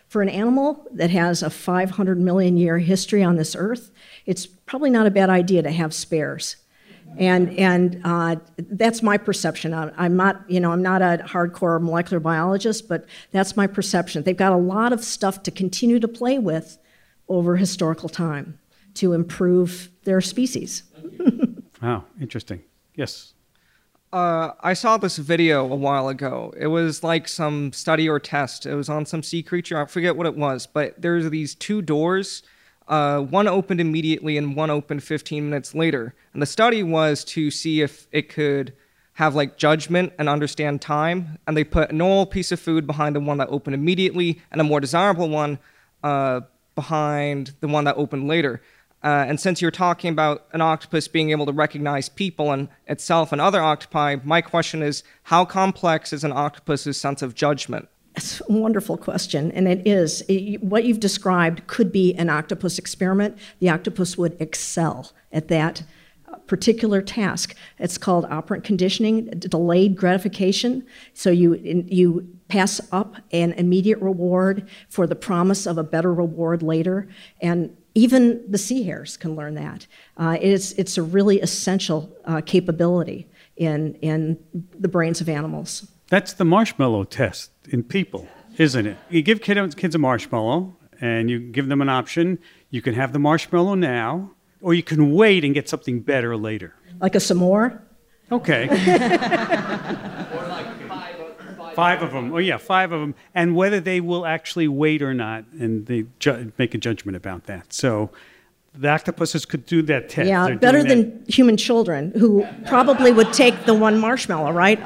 for 0.07 0.23
an 0.23 0.29
animal 0.29 0.87
that 0.93 1.11
has 1.11 1.43
a 1.43 1.51
500 1.51 2.19
million 2.19 2.57
year 2.57 2.79
history 2.79 3.23
on 3.23 3.35
this 3.35 3.55
earth, 3.55 3.91
it's 4.25 4.47
probably 4.47 4.89
not 4.89 5.05
a 5.05 5.11
bad 5.11 5.29
idea 5.29 5.61
to 5.61 5.71
have 5.71 5.93
spares. 5.93 6.55
And, 7.17 7.57
and 7.57 8.01
uh, 8.03 8.37
that's 8.57 9.03
my 9.03 9.17
perception. 9.17 9.73
I'm 9.73 9.91
I'm 9.97 10.15
not, 10.15 10.49
you 10.49 10.59
know, 10.59 10.71
I'm 10.71 10.81
not 10.81 11.01
a 11.01 11.23
hardcore 11.25 11.81
molecular 11.81 12.19
biologist, 12.19 12.87
but 12.87 13.05
that's 13.31 13.57
my 13.57 13.67
perception. 13.67 14.23
They've 14.23 14.35
got 14.35 14.53
a 14.53 14.57
lot 14.57 14.93
of 14.93 15.03
stuff 15.03 15.43
to 15.43 15.51
continue 15.51 15.99
to 15.99 16.07
play 16.07 16.39
with 16.39 16.77
over 17.27 17.57
historical 17.57 18.09
time 18.09 18.59
to 18.95 19.13
improve 19.13 19.89
their 20.03 20.21
species. 20.21 20.83
Wow, 21.81 22.05
interesting. 22.19 22.61
Yes. 22.95 23.33
Uh, 24.13 24.51
I 24.59 24.73
saw 24.73 24.97
this 24.97 25.17
video 25.17 25.63
a 25.71 25.75
while 25.75 26.09
ago. 26.09 26.53
It 26.57 26.67
was 26.67 27.03
like 27.03 27.27
some 27.27 27.71
study 27.73 28.07
or 28.09 28.19
test. 28.19 28.65
It 28.65 28.75
was 28.75 28.89
on 28.89 29.05
some 29.05 29.23
sea 29.23 29.41
creature. 29.41 29.81
I 29.81 29.85
forget 29.85 30.15
what 30.15 30.27
it 30.27 30.35
was, 30.35 30.67
but 30.67 31.01
there's 31.01 31.29
these 31.29 31.55
two 31.55 31.81
doors. 31.81 32.43
Uh, 32.87 33.21
one 33.21 33.47
opened 33.47 33.79
immediately 33.79 34.37
and 34.37 34.55
one 34.55 34.69
opened 34.69 35.03
15 35.03 35.49
minutes 35.49 35.73
later. 35.73 36.13
And 36.33 36.41
the 36.41 36.47
study 36.47 36.83
was 36.83 37.23
to 37.25 37.51
see 37.51 37.81
if 37.81 38.07
it 38.11 38.29
could 38.29 38.73
have 39.13 39.35
like 39.35 39.57
judgment 39.57 40.13
and 40.17 40.29
understand 40.29 40.81
time, 40.81 41.37
and 41.45 41.55
they 41.55 41.63
put 41.63 41.91
a 41.91 41.95
normal 41.95 42.25
piece 42.25 42.51
of 42.51 42.59
food 42.59 42.87
behind 42.87 43.15
the 43.15 43.19
one 43.19 43.37
that 43.37 43.49
opened 43.49 43.75
immediately, 43.75 44.41
and 44.51 44.61
a 44.61 44.63
more 44.63 44.79
desirable 44.79 45.29
one 45.29 45.59
uh, 46.03 46.41
behind 46.75 47.53
the 47.59 47.67
one 47.67 47.83
that 47.83 47.97
opened 47.97 48.27
later. 48.27 48.61
Uh, 49.03 49.25
and 49.27 49.39
since 49.39 49.61
you're 49.61 49.71
talking 49.71 50.11
about 50.11 50.45
an 50.53 50.61
octopus 50.61 51.07
being 51.07 51.31
able 51.31 51.45
to 51.45 51.51
recognize 51.51 52.07
people 52.07 52.51
and 52.51 52.69
itself 52.87 53.31
and 53.31 53.41
other 53.41 53.61
octopi, 53.61 54.15
my 54.23 54.41
question 54.41 54.83
is 54.83 55.03
how 55.23 55.43
complex 55.43 56.13
is 56.13 56.23
an 56.23 56.31
octopus's 56.31 56.97
sense 56.97 57.21
of 57.21 57.33
judgment? 57.33 57.89
It's 58.15 58.41
a 58.41 58.51
wonderful 58.51 58.97
question, 58.97 59.51
and 59.51 59.67
it 59.67 59.87
is. 59.87 60.21
It, 60.27 60.61
what 60.61 60.83
you've 60.83 60.99
described 60.99 61.65
could 61.67 61.91
be 61.91 62.13
an 62.15 62.29
octopus 62.29 62.77
experiment. 62.77 63.37
The 63.59 63.69
octopus 63.69 64.17
would 64.17 64.35
excel 64.41 65.11
at 65.31 65.47
that 65.47 65.83
uh, 66.27 66.35
particular 66.39 67.01
task. 67.01 67.55
It's 67.79 67.97
called 67.97 68.25
operant 68.25 68.65
conditioning, 68.65 69.27
delayed 69.27 69.95
gratification. 69.95 70.85
So 71.13 71.29
you 71.29 71.55
you 71.87 72.27
pass 72.49 72.81
up 72.91 73.15
an 73.31 73.53
immediate 73.53 73.99
reward 73.99 74.67
for 74.89 75.07
the 75.07 75.15
promise 75.15 75.65
of 75.65 75.77
a 75.77 75.83
better 75.83 76.13
reward 76.13 76.61
later, 76.61 77.07
and 77.41 77.75
even 77.95 78.43
the 78.49 78.57
sea 78.57 78.83
hares 78.83 79.15
can 79.15 79.37
learn 79.37 79.55
that. 79.55 79.87
Uh, 80.17 80.37
it's 80.41 80.73
it's 80.73 80.97
a 80.97 81.03
really 81.03 81.39
essential 81.39 82.13
uh, 82.25 82.41
capability 82.41 83.29
in 83.55 83.95
in 83.95 84.37
the 84.77 84.89
brains 84.89 85.21
of 85.21 85.29
animals. 85.29 85.87
That's 86.11 86.33
the 86.33 86.43
marshmallow 86.43 87.05
test 87.05 87.51
in 87.69 87.83
people, 87.83 88.27
isn't 88.57 88.85
it? 88.85 88.97
You 89.09 89.21
give 89.21 89.41
kid, 89.41 89.77
kids 89.77 89.95
a 89.95 89.97
marshmallow 89.97 90.75
and 90.99 91.29
you 91.29 91.39
give 91.39 91.69
them 91.69 91.81
an 91.81 91.87
option. 91.87 92.37
You 92.69 92.81
can 92.81 92.95
have 92.95 93.13
the 93.13 93.19
marshmallow 93.19 93.75
now, 93.75 94.31
or 94.59 94.73
you 94.73 94.83
can 94.83 95.13
wait 95.13 95.45
and 95.45 95.53
get 95.53 95.69
something 95.69 96.01
better 96.01 96.35
later. 96.35 96.75
Like 96.99 97.15
a 97.15 97.19
s'more? 97.19 97.79
Okay. 98.29 98.67
five 101.75 102.01
of 102.01 102.11
them. 102.11 102.33
Oh, 102.33 102.39
yeah, 102.39 102.57
five 102.57 102.91
of 102.91 102.99
them. 102.99 103.15
And 103.33 103.55
whether 103.55 103.79
they 103.79 104.01
will 104.01 104.25
actually 104.25 104.67
wait 104.67 105.01
or 105.01 105.13
not, 105.13 105.45
and 105.57 105.85
they 105.85 106.03
ju- 106.19 106.51
make 106.57 106.75
a 106.75 106.77
judgment 106.77 107.15
about 107.15 107.45
that. 107.45 107.71
So 107.71 108.09
the 108.73 108.89
octopuses 108.89 109.45
could 109.45 109.65
do 109.65 109.81
that 109.83 110.09
test. 110.09 110.27
Yeah, 110.27 110.47
They're 110.47 110.57
better 110.57 110.83
doing 110.83 111.09
than 111.09 111.25
human 111.29 111.55
children 111.55 112.11
who 112.17 112.45
probably 112.67 113.13
would 113.13 113.31
take 113.31 113.65
the 113.65 113.73
one 113.73 113.97
marshmallow, 113.97 114.51
right? 114.51 114.77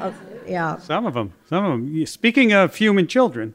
Yeah. 0.46 0.78
Some 0.78 1.06
of 1.06 1.14
them. 1.14 1.32
Some 1.48 1.64
of 1.64 1.70
them. 1.72 2.06
Speaking 2.06 2.52
of 2.52 2.76
human 2.76 3.06
children. 3.06 3.54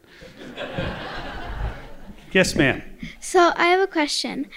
yes, 2.32 2.56
ma'am. 2.56 2.82
So 3.20 3.52
I 3.56 3.66
have 3.68 3.80
a 3.80 3.88
question. 3.88 4.48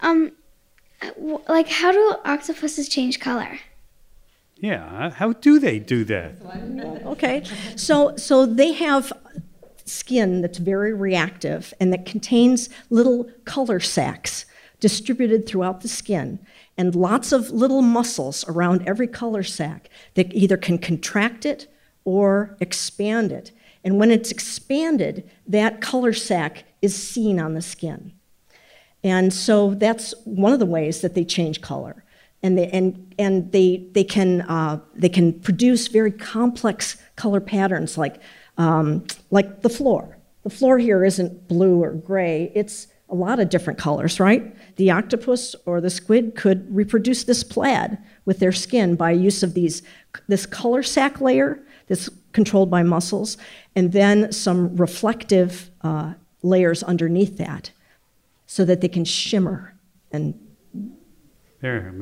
Um, 0.00 0.32
like, 1.48 1.68
how 1.68 1.92
do 1.92 2.14
octopuses 2.24 2.88
change 2.88 3.20
color? 3.20 3.58
Yeah. 4.56 5.10
How 5.10 5.32
do 5.32 5.58
they 5.58 5.80
do 5.80 6.04
that? 6.04 6.34
Okay. 7.04 7.42
So 7.74 8.16
so 8.16 8.46
they 8.46 8.72
have 8.72 9.12
skin 9.84 10.40
that's 10.40 10.58
very 10.58 10.94
reactive 10.94 11.74
and 11.80 11.92
that 11.92 12.06
contains 12.06 12.68
little 12.88 13.28
color 13.44 13.80
sacs 13.80 14.46
distributed 14.78 15.46
throughout 15.46 15.80
the 15.80 15.88
skin 15.88 16.38
and 16.76 16.94
lots 16.94 17.32
of 17.32 17.50
little 17.50 17.82
muscles 17.82 18.44
around 18.48 18.86
every 18.86 19.08
color 19.08 19.42
sac 19.42 19.88
that 20.14 20.32
either 20.32 20.56
can 20.56 20.78
contract 20.78 21.44
it 21.44 21.71
or 22.04 22.56
expand 22.60 23.32
it. 23.32 23.52
And 23.84 23.98
when 23.98 24.10
it's 24.10 24.30
expanded, 24.30 25.28
that 25.46 25.80
color 25.80 26.12
sac 26.12 26.64
is 26.80 26.94
seen 27.00 27.40
on 27.40 27.54
the 27.54 27.62
skin. 27.62 28.12
And 29.04 29.32
so 29.32 29.74
that's 29.74 30.14
one 30.24 30.52
of 30.52 30.60
the 30.60 30.66
ways 30.66 31.00
that 31.00 31.14
they 31.14 31.24
change 31.24 31.60
color. 31.60 32.04
And 32.42 32.58
they, 32.58 32.68
and, 32.68 33.14
and 33.18 33.50
they, 33.52 33.88
they, 33.92 34.04
can, 34.04 34.42
uh, 34.42 34.80
they 34.94 35.08
can 35.08 35.32
produce 35.40 35.88
very 35.88 36.10
complex 36.10 36.96
color 37.16 37.40
patterns 37.40 37.96
like, 37.96 38.20
um, 38.58 39.04
like 39.30 39.62
the 39.62 39.68
floor. 39.68 40.18
The 40.42 40.50
floor 40.50 40.78
here 40.78 41.04
isn't 41.04 41.46
blue 41.48 41.82
or 41.82 41.92
gray, 41.92 42.50
it's 42.54 42.88
a 43.08 43.14
lot 43.14 43.38
of 43.38 43.50
different 43.50 43.78
colors, 43.78 44.18
right? 44.18 44.56
The 44.76 44.90
octopus 44.90 45.54
or 45.66 45.80
the 45.80 45.90
squid 45.90 46.34
could 46.34 46.74
reproduce 46.74 47.24
this 47.24 47.44
plaid 47.44 47.98
with 48.24 48.38
their 48.38 48.52
skin 48.52 48.96
by 48.96 49.12
use 49.12 49.42
of 49.42 49.54
these, 49.54 49.82
this 50.28 50.46
color 50.46 50.82
sac 50.82 51.20
layer 51.20 51.62
that's 51.86 52.08
controlled 52.32 52.70
by 52.70 52.82
muscles, 52.82 53.36
and 53.76 53.92
then 53.92 54.32
some 54.32 54.76
reflective 54.76 55.70
uh, 55.82 56.14
layers 56.42 56.82
underneath 56.82 57.36
that 57.38 57.70
so 58.46 58.64
that 58.64 58.80
they 58.80 58.88
can 58.88 59.04
shimmer 59.04 59.74
and 60.10 60.38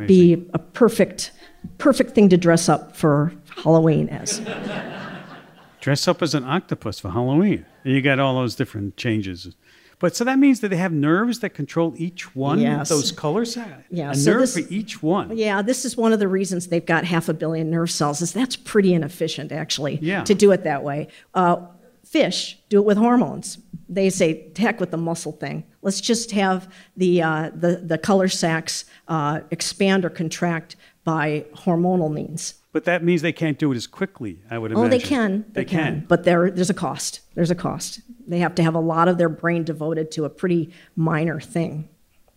be 0.06 0.48
a 0.54 0.58
perfect, 0.58 1.32
perfect 1.78 2.12
thing 2.12 2.28
to 2.30 2.36
dress 2.36 2.68
up 2.68 2.96
for 2.96 3.32
Halloween 3.62 4.08
as. 4.08 4.40
Dress 5.80 6.06
up 6.06 6.20
as 6.20 6.34
an 6.34 6.44
octopus 6.44 7.00
for 7.00 7.10
Halloween. 7.10 7.64
And 7.84 7.94
you 7.94 8.02
got 8.02 8.18
all 8.18 8.34
those 8.34 8.54
different 8.54 8.98
changes. 8.98 9.54
But 10.00 10.16
so 10.16 10.24
that 10.24 10.38
means 10.38 10.60
that 10.60 10.68
they 10.70 10.76
have 10.76 10.92
nerves 10.92 11.38
that 11.40 11.50
control 11.50 11.94
each 11.96 12.34
one 12.34 12.58
Yes. 12.58 12.88
those 12.88 13.12
colors? 13.12 13.56
Yeah, 13.90 14.10
A 14.10 14.14
so 14.16 14.32
nerve 14.32 14.40
this- 14.40 14.54
for 14.58 14.72
each 14.72 15.02
one. 15.02 15.36
Yeah, 15.36 15.62
this 15.62 15.84
is 15.84 15.96
one 15.96 16.12
of 16.12 16.18
the 16.18 16.26
reasons 16.26 16.66
they've 16.66 16.84
got 16.84 17.04
half 17.04 17.28
a 17.28 17.34
billion 17.34 17.70
nerve 17.70 17.90
cells. 17.90 18.20
Is 18.22 18.32
that's 18.32 18.56
pretty 18.56 18.92
inefficient 18.94 19.52
actually 19.52 19.98
Yeah. 20.02 20.24
to 20.24 20.34
do 20.34 20.50
it 20.50 20.64
that 20.64 20.82
way. 20.82 21.08
Uh, 21.34 21.56
fish 22.04 22.58
do 22.70 22.78
it 22.78 22.84
with 22.84 22.96
hormones. 22.96 23.58
They 23.88 24.08
say, 24.10 24.46
"Heck 24.56 24.80
with 24.80 24.90
the 24.90 24.96
muscle 24.96 25.32
thing. 25.32 25.64
Let's 25.82 26.00
just 26.00 26.30
have 26.32 26.68
the 26.96 27.22
uh, 27.22 27.50
the 27.54 27.76
the 27.86 27.98
color 27.98 28.28
sacs 28.28 28.84
uh, 29.08 29.40
expand 29.50 30.04
or 30.04 30.10
contract 30.10 30.76
by 31.04 31.44
hormonal 31.54 32.12
means." 32.12 32.54
But 32.72 32.84
that 32.84 33.02
means 33.02 33.22
they 33.22 33.32
can't 33.32 33.58
do 33.58 33.72
it 33.72 33.76
as 33.76 33.88
quickly, 33.88 34.42
I 34.48 34.58
would 34.58 34.70
imagine. 34.70 34.86
Oh, 34.86 34.88
they 34.88 35.00
can. 35.00 35.44
They, 35.52 35.64
can. 35.64 36.04
But 36.06 36.22
there, 36.22 36.50
there's 36.50 36.70
a 36.70 36.74
cost. 36.74 37.20
There's 37.34 37.50
a 37.50 37.56
cost. 37.56 38.00
They 38.28 38.38
have 38.38 38.54
to 38.56 38.62
have 38.62 38.76
a 38.76 38.80
lot 38.80 39.08
of 39.08 39.18
their 39.18 39.28
brain 39.28 39.64
devoted 39.64 40.12
to 40.12 40.24
a 40.24 40.30
pretty 40.30 40.72
minor 40.94 41.40
thing, 41.40 41.88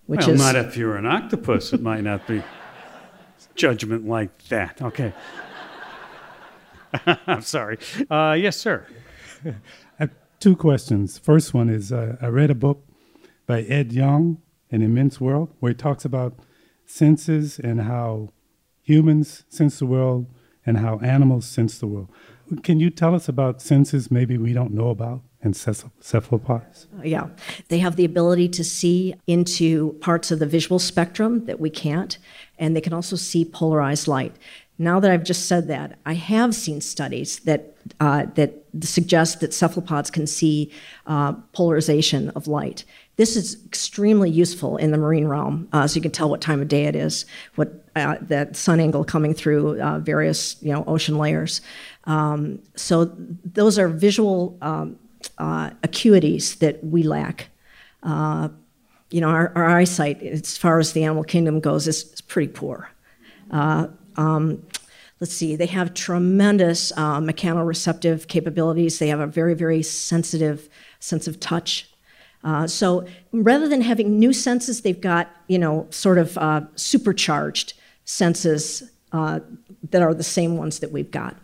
which 0.07 0.21
well, 0.21 0.31
is 0.31 0.39
not 0.39 0.55
if 0.55 0.75
you're 0.75 0.95
an 0.95 1.05
octopus. 1.05 1.71
It 1.71 1.81
might 1.81 2.03
not 2.03 2.25
be 2.25 2.41
judgment 3.55 4.07
like 4.07 4.43
that. 4.47 4.81
Okay. 4.81 5.13
I'm 7.27 7.41
sorry. 7.41 7.77
Uh, 8.09 8.35
yes, 8.39 8.57
sir. 8.57 8.87
I 9.45 9.53
have 9.97 10.11
two 10.39 10.55
questions. 10.55 11.19
First 11.19 11.53
one 11.53 11.69
is 11.69 11.91
uh, 11.91 12.17
I 12.21 12.27
read 12.27 12.49
a 12.49 12.55
book 12.55 12.83
by 13.45 13.61
Ed 13.61 13.93
Yong, 13.93 14.41
An 14.71 14.81
Immense 14.81 15.21
World, 15.21 15.53
where 15.59 15.71
he 15.71 15.75
talks 15.75 16.05
about 16.05 16.39
senses 16.85 17.59
and 17.59 17.81
how 17.81 18.29
humans 18.83 19.45
sense 19.49 19.79
the 19.79 19.85
world 19.85 20.27
and 20.65 20.77
how 20.77 20.99
animals 20.99 21.45
sense 21.45 21.79
the 21.79 21.87
world. 21.87 22.09
Can 22.61 22.79
you 22.79 22.89
tell 22.89 23.15
us 23.15 23.27
about 23.27 23.61
senses 23.61 24.11
maybe 24.11 24.37
we 24.37 24.53
don't 24.53 24.73
know 24.73 24.89
about 24.89 25.21
in 25.41 25.53
cephalopods? 25.53 26.87
Yeah, 27.03 27.29
they 27.69 27.79
have 27.79 27.95
the 27.95 28.05
ability 28.05 28.49
to 28.49 28.63
see 28.63 29.15
into 29.27 29.93
parts 30.01 30.29
of 30.29 30.39
the 30.39 30.45
visual 30.45 30.79
spectrum 30.79 31.45
that 31.45 31.59
we 31.59 31.69
can't, 31.69 32.17
and 32.59 32.75
they 32.75 32.81
can 32.81 32.93
also 32.93 33.15
see 33.15 33.45
polarized 33.45 34.07
light. 34.07 34.35
Now 34.77 34.99
that 34.99 35.11
I've 35.11 35.23
just 35.23 35.47
said 35.47 35.67
that, 35.67 35.97
I 36.05 36.13
have 36.13 36.53
seen 36.53 36.81
studies 36.81 37.39
that 37.39 37.75
uh, 37.99 38.25
that 38.35 38.63
suggest 38.81 39.39
that 39.39 39.53
cephalopods 39.53 40.09
can 40.09 40.25
see 40.25 40.71
uh, 41.05 41.33
polarization 41.53 42.29
of 42.29 42.47
light. 42.47 42.83
This 43.15 43.35
is 43.35 43.63
extremely 43.65 44.29
useful 44.29 44.77
in 44.77 44.91
the 44.91 44.97
marine 44.97 45.27
realm, 45.27 45.67
uh, 45.71 45.85
so 45.85 45.95
you 45.95 46.01
can 46.01 46.11
tell 46.11 46.29
what 46.29 46.41
time 46.41 46.61
of 46.61 46.67
day 46.67 46.85
it 46.85 46.95
is, 46.95 47.25
what 47.55 47.85
uh, 47.95 48.15
that 48.21 48.55
sun 48.55 48.79
angle 48.79 49.03
coming 49.03 49.35
through 49.35 49.79
uh, 49.79 49.99
various 49.99 50.57
you 50.63 50.71
know 50.71 50.83
ocean 50.87 51.17
layers. 51.17 51.61
Um, 52.05 52.59
so 52.75 53.11
those 53.45 53.77
are 53.77 53.87
visual 53.87 54.57
um, 54.61 54.97
uh, 55.37 55.69
acuities 55.83 56.57
that 56.59 56.83
we 56.83 57.03
lack. 57.03 57.49
Uh, 58.01 58.49
you 59.11 59.21
know, 59.21 59.29
our, 59.29 59.51
our 59.55 59.69
eyesight, 59.69 60.23
as 60.23 60.57
far 60.57 60.79
as 60.79 60.93
the 60.93 61.03
animal 61.03 61.23
kingdom 61.23 61.59
goes, 61.59 61.87
is, 61.87 62.11
is 62.13 62.21
pretty 62.21 62.51
poor. 62.51 62.89
Uh, 63.51 63.87
um, 64.15 64.65
let's 65.19 65.33
see, 65.33 65.55
they 65.55 65.67
have 65.67 65.93
tremendous 65.93 66.91
uh, 66.97 67.19
mechanoreceptive 67.19 68.27
capabilities. 68.27 68.97
They 68.97 69.09
have 69.09 69.19
a 69.19 69.27
very, 69.27 69.53
very 69.53 69.83
sensitive 69.83 70.67
sense 70.99 71.27
of 71.27 71.39
touch. 71.39 71.92
Uh, 72.43 72.67
so 72.67 73.05
rather 73.31 73.67
than 73.67 73.81
having 73.81 74.19
new 74.19 74.33
senses, 74.33 74.81
they've 74.81 74.99
got, 74.99 75.29
you 75.47 75.57
know, 75.57 75.87
sort 75.89 76.17
of 76.17 76.37
uh, 76.37 76.61
supercharged 76.75 77.73
senses 78.05 78.83
uh, 79.11 79.39
that 79.91 80.01
are 80.01 80.13
the 80.13 80.23
same 80.23 80.57
ones 80.57 80.79
that 80.79 80.91
we've 80.91 81.11
got. 81.11 81.35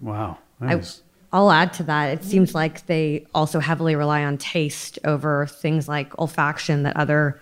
Wow. 0.00 0.38
I, 0.60 0.74
Nice. 0.74 1.02
I'll 1.32 1.50
add 1.50 1.72
to 1.74 1.82
that. 1.84 2.06
It 2.18 2.24
seems 2.24 2.54
like 2.54 2.86
they 2.86 3.26
also 3.34 3.60
heavily 3.60 3.96
rely 3.96 4.24
on 4.24 4.38
taste 4.38 4.98
over 5.04 5.46
things 5.46 5.88
like 5.88 6.10
olfaction 6.12 6.84
that 6.84 6.96
other 6.96 7.40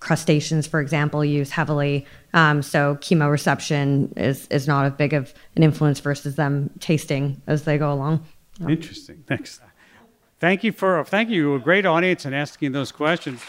crustaceans, 0.00 0.66
for 0.66 0.80
example, 0.80 1.24
use 1.24 1.50
heavily. 1.50 2.06
Um, 2.32 2.62
so 2.62 2.96
chemoreception 2.96 4.16
is, 4.16 4.46
is 4.48 4.68
not 4.68 4.86
as 4.86 4.92
big 4.92 5.12
of 5.12 5.34
an 5.56 5.62
influence 5.62 6.00
versus 6.00 6.36
them 6.36 6.70
tasting 6.80 7.42
as 7.46 7.64
they 7.64 7.76
go 7.76 7.92
along. 7.92 8.24
Interesting. 8.66 9.24
Thanks. 9.26 9.60
Thank 10.38 10.64
you 10.64 10.72
for 10.72 11.02
thank 11.04 11.30
you. 11.30 11.54
A 11.54 11.58
great 11.58 11.86
audience 11.86 12.24
and 12.26 12.34
asking 12.34 12.72
those 12.72 12.92
questions. 12.92 13.40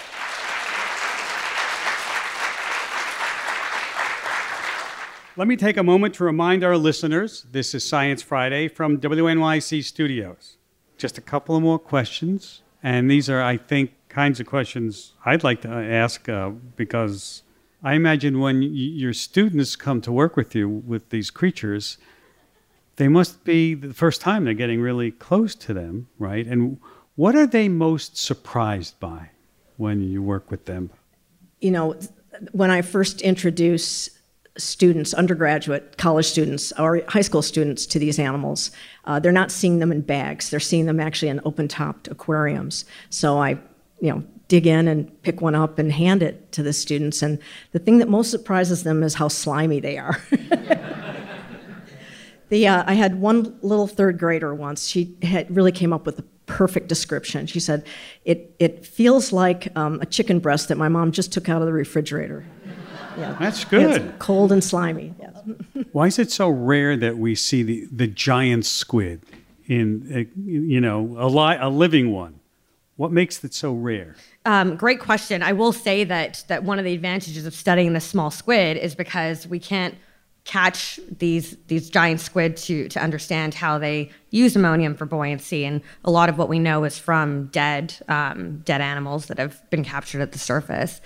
Let 5.35 5.47
me 5.47 5.55
take 5.55 5.77
a 5.77 5.83
moment 5.83 6.15
to 6.15 6.23
remind 6.23 6.63
our 6.63 6.77
listeners 6.77 7.45
this 7.51 7.75
is 7.75 7.87
Science 7.87 8.23
Friday 8.23 8.67
from 8.69 8.99
WNYC 8.99 9.83
Studios. 9.83 10.57
Just 10.97 11.17
a 11.17 11.21
couple 11.21 11.55
of 11.55 11.61
more 11.61 11.77
questions. 11.77 12.63
And 12.81 13.11
these 13.11 13.29
are, 13.29 13.43
I 13.43 13.57
think, 13.57 13.91
kinds 14.09 14.39
of 14.39 14.47
questions 14.47 15.13
I'd 15.25 15.43
like 15.43 15.61
to 15.61 15.67
ask 15.69 16.27
uh, 16.27 16.49
because 16.75 17.43
I 17.83 17.93
imagine 17.93 18.39
when 18.39 18.61
y- 18.61 18.67
your 18.71 19.13
students 19.13 19.75
come 19.75 20.01
to 20.01 20.11
work 20.11 20.35
with 20.35 20.55
you 20.55 20.67
with 20.67 21.09
these 21.09 21.29
creatures, 21.29 21.97
they 22.97 23.07
must 23.07 23.43
be 23.43 23.73
the 23.73 23.93
first 23.93 24.21
time 24.21 24.43
they're 24.43 24.53
getting 24.53 24.81
really 24.81 25.11
close 25.11 25.55
to 25.55 25.73
them, 25.73 26.09
right? 26.19 26.45
And 26.45 26.79
what 27.15 27.35
are 27.35 27.47
they 27.47 27.69
most 27.69 28.17
surprised 28.17 28.99
by 28.99 29.29
when 29.77 30.01
you 30.01 30.21
work 30.21 30.51
with 30.51 30.65
them? 30.65 30.89
You 31.61 31.71
know, 31.71 31.95
when 32.51 32.69
I 32.69 32.81
first 32.81 33.21
introduce 33.21 34.09
students, 34.57 35.13
undergraduate, 35.13 35.97
college 35.97 36.25
students, 36.25 36.73
or 36.79 37.01
high 37.07 37.21
school 37.21 37.43
students 37.43 37.85
to 37.85 37.99
these 37.99 38.17
animals, 38.17 38.71
uh, 39.05 39.19
they're 39.19 39.31
not 39.31 39.51
seeing 39.51 39.77
them 39.79 39.91
in 39.91 40.01
bags. 40.01 40.49
They're 40.49 40.59
seeing 40.59 40.87
them 40.87 40.99
actually 40.99 41.29
in 41.29 41.39
open-topped 41.45 42.07
aquariums. 42.07 42.85
So 43.11 43.37
I, 43.37 43.51
you 43.99 44.11
know, 44.11 44.23
dig 44.47 44.65
in 44.65 44.87
and 44.87 45.21
pick 45.21 45.41
one 45.41 45.55
up 45.55 45.77
and 45.77 45.91
hand 45.91 46.23
it 46.23 46.51
to 46.53 46.63
the 46.63 46.73
students. 46.73 47.21
And 47.21 47.37
the 47.73 47.79
thing 47.79 47.99
that 47.99 48.09
most 48.09 48.31
surprises 48.31 48.83
them 48.83 49.03
is 49.03 49.13
how 49.13 49.27
slimy 49.27 49.79
they 49.79 49.97
are. 49.97 50.19
the, 52.49 52.67
uh, 52.67 52.83
I 52.87 52.93
had 52.93 53.19
one 53.19 53.57
little 53.61 53.87
third 53.87 54.17
grader 54.17 54.53
once. 54.55 54.87
She 54.87 55.15
had 55.21 55.53
really 55.55 55.71
came 55.71 55.93
up 55.93 56.05
with 56.05 56.19
a 56.19 56.23
perfect 56.45 56.87
description. 56.87 57.45
She 57.45 57.59
said, 57.59 57.85
"It 58.25 58.55
it 58.57 58.85
feels 58.85 59.33
like 59.33 59.67
um, 59.77 59.99
a 60.01 60.05
chicken 60.05 60.39
breast 60.39 60.69
that 60.69 60.77
my 60.77 60.87
mom 60.87 61.11
just 61.11 61.31
took 61.31 61.49
out 61.49 61.61
of 61.61 61.67
the 61.67 61.73
refrigerator." 61.73 62.45
Yeah. 63.17 63.35
That's 63.39 63.65
good. 63.65 64.01
It's 64.01 64.13
cold 64.19 64.51
and 64.51 64.63
slimy. 64.63 65.13
Yes. 65.19 65.85
Why 65.91 66.07
is 66.07 66.19
it 66.19 66.31
so 66.31 66.49
rare 66.49 66.95
that 66.97 67.17
we 67.17 67.33
see 67.35 67.63
the, 67.63 67.87
the 67.91 68.07
giant 68.07 68.65
squid 68.65 69.23
in, 69.65 70.07
a, 70.13 70.39
you 70.39 70.79
know, 70.79 71.15
a, 71.17 71.27
li- 71.27 71.57
a 71.59 71.69
living 71.69 72.11
one? 72.11 72.39
What 72.95 73.11
makes 73.11 73.43
it 73.43 73.53
so 73.53 73.73
rare? 73.73 74.15
Um, 74.45 74.75
great 74.75 74.99
question. 74.99 75.43
I 75.43 75.53
will 75.53 75.71
say 75.71 76.03
that 76.03 76.43
that 76.47 76.63
one 76.63 76.79
of 76.79 76.85
the 76.85 76.93
advantages 76.93 77.45
of 77.45 77.53
studying 77.53 77.93
the 77.93 77.99
small 77.99 78.31
squid 78.31 78.77
is 78.77 78.95
because 78.95 79.47
we 79.47 79.59
can't 79.59 79.95
catch 80.47 80.99
these 81.19 81.55
these 81.67 81.89
giant 81.91 82.19
squid 82.19 82.57
to 82.57 82.89
to 82.89 82.99
understand 82.99 83.53
how 83.53 83.77
they 83.77 84.09
use 84.31 84.55
ammonium 84.55 84.95
for 84.95 85.05
buoyancy, 85.05 85.65
and 85.65 85.81
a 86.03 86.09
lot 86.09 86.29
of 86.29 86.39
what 86.39 86.49
we 86.49 86.57
know 86.57 86.83
is 86.83 86.97
from 86.97 87.47
dead 87.47 87.93
um, 88.07 88.59
dead 88.65 88.81
animals 88.81 89.27
that 89.27 89.37
have 89.37 89.69
been 89.69 89.83
captured 89.83 90.21
at 90.21 90.31
the 90.31 90.39
surface. 90.39 91.01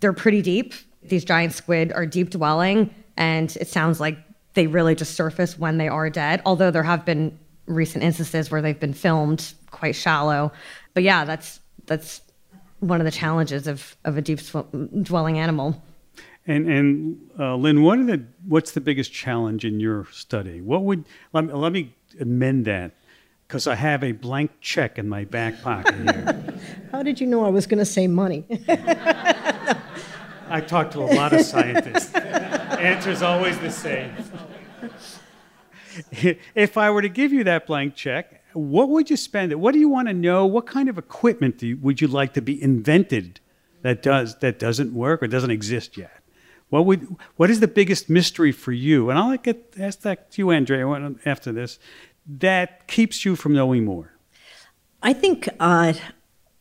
They're 0.00 0.14
pretty 0.14 0.40
deep 0.40 0.72
these 1.04 1.24
giant 1.24 1.52
squid 1.52 1.92
are 1.92 2.06
deep 2.06 2.30
dwelling, 2.30 2.94
and 3.16 3.54
it 3.56 3.68
sounds 3.68 4.00
like 4.00 4.18
they 4.54 4.66
really 4.66 4.94
just 4.94 5.14
surface 5.14 5.58
when 5.58 5.78
they 5.78 5.88
are 5.88 6.08
dead. 6.10 6.40
Although 6.46 6.70
there 6.70 6.82
have 6.82 7.04
been 7.04 7.38
recent 7.66 8.04
instances 8.04 8.50
where 8.50 8.62
they've 8.62 8.78
been 8.78 8.94
filmed 8.94 9.52
quite 9.70 9.94
shallow. 9.94 10.52
But 10.94 11.02
yeah, 11.02 11.24
that's 11.24 11.60
that's 11.86 12.20
one 12.80 13.00
of 13.00 13.04
the 13.04 13.10
challenges 13.10 13.66
of, 13.66 13.96
of 14.04 14.16
a 14.16 14.22
deep 14.22 14.40
dwelling 15.02 15.38
animal. 15.38 15.82
And 16.46 16.68
and 16.68 17.30
uh, 17.38 17.56
Lynn, 17.56 17.82
what 17.82 17.98
are 17.98 18.04
the 18.04 18.24
what's 18.46 18.72
the 18.72 18.80
biggest 18.80 19.12
challenge 19.12 19.64
in 19.64 19.80
your 19.80 20.06
study? 20.12 20.60
What 20.60 20.82
would 20.84 21.04
let 21.32 21.44
me, 21.46 21.52
let 21.52 21.72
me 21.72 21.94
amend 22.20 22.66
that 22.66 22.92
because 23.46 23.66
I 23.66 23.74
have 23.74 24.04
a 24.04 24.12
blank 24.12 24.50
check 24.60 24.98
in 24.98 25.08
my 25.08 25.24
back 25.24 25.62
pocket 25.62 25.94
here. 25.94 26.54
How 26.92 27.02
did 27.02 27.20
you 27.20 27.26
know 27.26 27.44
I 27.44 27.48
was 27.48 27.66
going 27.66 27.78
to 27.78 27.84
say 27.84 28.06
money? 28.06 28.44
I 30.48 30.60
talk 30.60 30.90
to 30.92 31.00
a 31.00 31.08
lot 31.14 31.32
of 31.32 31.40
scientists. 31.42 32.14
Answer's 32.14 33.22
always 33.22 33.58
the 33.58 33.70
same. 33.70 34.12
if 36.54 36.76
I 36.76 36.90
were 36.90 37.02
to 37.02 37.08
give 37.08 37.32
you 37.32 37.44
that 37.44 37.66
blank 37.66 37.94
check, 37.94 38.42
what 38.52 38.88
would 38.88 39.10
you 39.10 39.16
spend 39.16 39.52
it? 39.52 39.58
What 39.58 39.72
do 39.72 39.80
you 39.80 39.88
want 39.88 40.08
to 40.08 40.14
know? 40.14 40.46
What 40.46 40.66
kind 40.66 40.88
of 40.88 40.98
equipment 40.98 41.62
you, 41.62 41.76
would 41.78 42.00
you 42.00 42.08
like 42.08 42.34
to 42.34 42.42
be 42.42 42.60
invented 42.62 43.40
that 43.82 44.02
does 44.02 44.38
that 44.38 44.58
doesn't 44.58 44.92
work 44.92 45.22
or 45.22 45.26
doesn't 45.26 45.50
exist 45.50 45.96
yet? 45.96 46.23
What 46.74 46.86
would 46.86 47.16
what 47.36 47.50
is 47.50 47.60
the 47.60 47.68
biggest 47.68 48.10
mystery 48.10 48.50
for 48.50 48.72
you? 48.72 49.08
And 49.08 49.16
I'll 49.16 49.36
get 49.36 49.74
ask 49.78 50.00
that 50.00 50.32
to 50.32 50.42
you, 50.42 50.50
Andrea, 50.50 51.14
after 51.24 51.52
this. 51.52 51.78
That 52.26 52.88
keeps 52.88 53.24
you 53.24 53.36
from 53.36 53.52
knowing 53.52 53.84
more. 53.84 54.10
I 55.00 55.12
think 55.12 55.48
uh, 55.60 55.92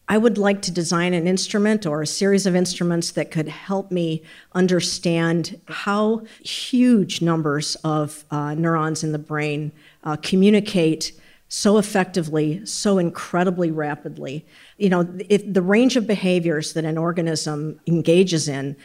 I 0.07 0.19
would 0.19 0.37
like 0.37 0.61
to 0.63 0.71
design 0.71 1.15
an 1.15 1.25
instrument 1.25 1.87
or 1.87 2.03
a 2.03 2.05
series 2.05 2.45
of 2.45 2.55
instruments 2.55 3.09
that 3.13 3.31
could 3.31 3.47
help 3.47 3.89
me 3.89 4.21
understand 4.53 5.59
how 5.67 6.21
huge 6.41 7.23
numbers 7.23 7.75
of 7.83 8.23
uh, 8.29 8.53
neurons 8.53 9.03
in 9.03 9.13
the 9.13 9.17
brain 9.17 9.71
uh, 10.03 10.17
communicate 10.17 11.13
so 11.53 11.77
effectively, 11.77 12.65
so 12.65 12.97
incredibly 12.97 13.69
rapidly. 13.69 14.43
You 14.77 14.89
know, 14.89 15.07
if 15.29 15.41
the 15.53 15.61
range 15.61 15.95
of 15.95 16.07
behaviors 16.07 16.73
that 16.73 16.83
an 16.83 16.97
organism 16.97 17.79
engages 17.85 18.47
in 18.47 18.75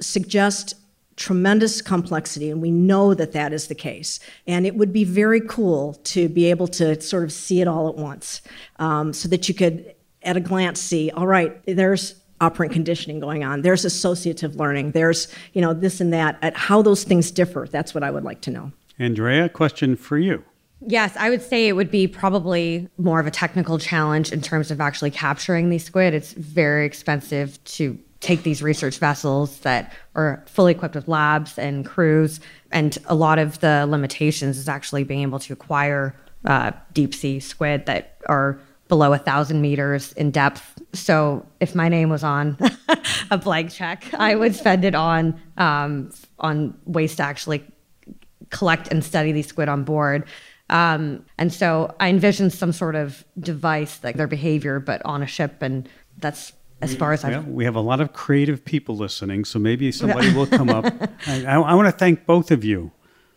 suggest 0.00 0.74
tremendous 1.16 1.82
complexity, 1.82 2.50
and 2.50 2.62
we 2.62 2.70
know 2.70 3.12
that 3.12 3.32
that 3.32 3.52
is 3.52 3.68
the 3.68 3.74
case. 3.74 4.20
And 4.46 4.66
it 4.66 4.74
would 4.76 4.92
be 4.92 5.04
very 5.04 5.40
cool 5.42 5.94
to 6.04 6.28
be 6.28 6.46
able 6.46 6.66
to 6.68 6.98
sort 7.00 7.24
of 7.24 7.32
see 7.32 7.60
it 7.60 7.68
all 7.68 7.88
at 7.88 7.96
once 7.96 8.40
um, 8.78 9.12
so 9.12 9.28
that 9.28 9.48
you 9.48 9.54
could 9.54 9.94
at 10.22 10.36
a 10.36 10.40
glance 10.40 10.80
see, 10.80 11.10
all 11.10 11.26
right, 11.26 11.60
there's 11.66 12.14
operant 12.40 12.72
conditioning 12.72 13.20
going 13.20 13.44
on. 13.44 13.62
There's 13.62 13.84
associative 13.84 14.56
learning. 14.56 14.92
There's, 14.92 15.28
you 15.52 15.60
know, 15.60 15.74
this 15.74 16.00
and 16.00 16.12
that. 16.12 16.38
At 16.40 16.56
how 16.56 16.80
those 16.80 17.04
things 17.04 17.30
differ, 17.30 17.68
that's 17.70 17.94
what 17.94 18.02
I 18.02 18.10
would 18.10 18.24
like 18.24 18.40
to 18.42 18.50
know. 18.50 18.72
Andrea, 18.98 19.48
question 19.48 19.96
for 19.96 20.18
you. 20.18 20.42
Yes, 20.86 21.14
I 21.18 21.28
would 21.28 21.42
say 21.42 21.68
it 21.68 21.74
would 21.74 21.90
be 21.90 22.06
probably 22.06 22.88
more 22.96 23.20
of 23.20 23.26
a 23.26 23.30
technical 23.30 23.78
challenge 23.78 24.32
in 24.32 24.40
terms 24.40 24.70
of 24.70 24.80
actually 24.80 25.10
capturing 25.10 25.68
these 25.68 25.84
squid. 25.84 26.14
It's 26.14 26.32
very 26.32 26.86
expensive 26.86 27.62
to 27.64 27.98
take 28.20 28.42
these 28.42 28.62
research 28.62 28.98
vessels 28.98 29.58
that 29.60 29.92
are 30.14 30.44
fully 30.46 30.72
equipped 30.72 30.94
with 30.94 31.08
labs 31.08 31.58
and 31.58 31.86
crews. 31.86 32.40
And 32.70 32.96
a 33.06 33.14
lot 33.14 33.38
of 33.38 33.60
the 33.60 33.86
limitations 33.88 34.58
is 34.58 34.68
actually 34.68 35.04
being 35.04 35.22
able 35.22 35.38
to 35.40 35.52
acquire 35.52 36.14
uh, 36.44 36.72
deep 36.92 37.14
sea 37.14 37.40
squid 37.40 37.86
that 37.86 38.18
are 38.26 38.60
below 38.88 39.12
a 39.12 39.18
thousand 39.18 39.62
meters 39.62 40.12
in 40.12 40.30
depth. 40.30 40.82
So 40.92 41.46
if 41.60 41.74
my 41.74 41.88
name 41.88 42.10
was 42.10 42.22
on 42.22 42.58
a 43.30 43.38
blank 43.38 43.70
check, 43.70 44.04
I 44.14 44.34
would 44.34 44.54
spend 44.54 44.84
it 44.84 44.94
on 44.94 45.40
um, 45.56 46.10
on 46.38 46.76
ways 46.84 47.16
to 47.16 47.22
actually 47.22 47.64
collect 48.50 48.88
and 48.88 49.02
study 49.02 49.32
these 49.32 49.46
squid 49.46 49.68
on 49.68 49.84
board. 49.84 50.26
Um, 50.68 51.24
and 51.38 51.52
so 51.52 51.94
I 52.00 52.08
envisioned 52.08 52.52
some 52.52 52.72
sort 52.72 52.94
of 52.94 53.24
device, 53.38 54.02
like 54.04 54.16
their 54.16 54.28
behavior, 54.28 54.78
but 54.78 55.04
on 55.04 55.22
a 55.22 55.26
ship, 55.26 55.62
and 55.62 55.88
that's 56.18 56.52
as 56.80 56.94
far 56.94 57.12
as 57.12 57.24
I. 57.24 57.30
Well, 57.30 57.42
we 57.42 57.64
have 57.64 57.76
a 57.76 57.80
lot 57.80 58.00
of 58.00 58.12
creative 58.12 58.64
people 58.64 58.96
listening, 58.96 59.44
so 59.44 59.58
maybe 59.58 59.92
somebody 59.92 60.32
will 60.32 60.46
come 60.46 60.70
up. 60.70 60.86
I, 61.26 61.44
I, 61.44 61.60
I 61.60 61.74
want 61.74 61.86
to 61.86 61.92
thank 61.92 62.26
both 62.26 62.50
of 62.50 62.64
you 62.64 62.92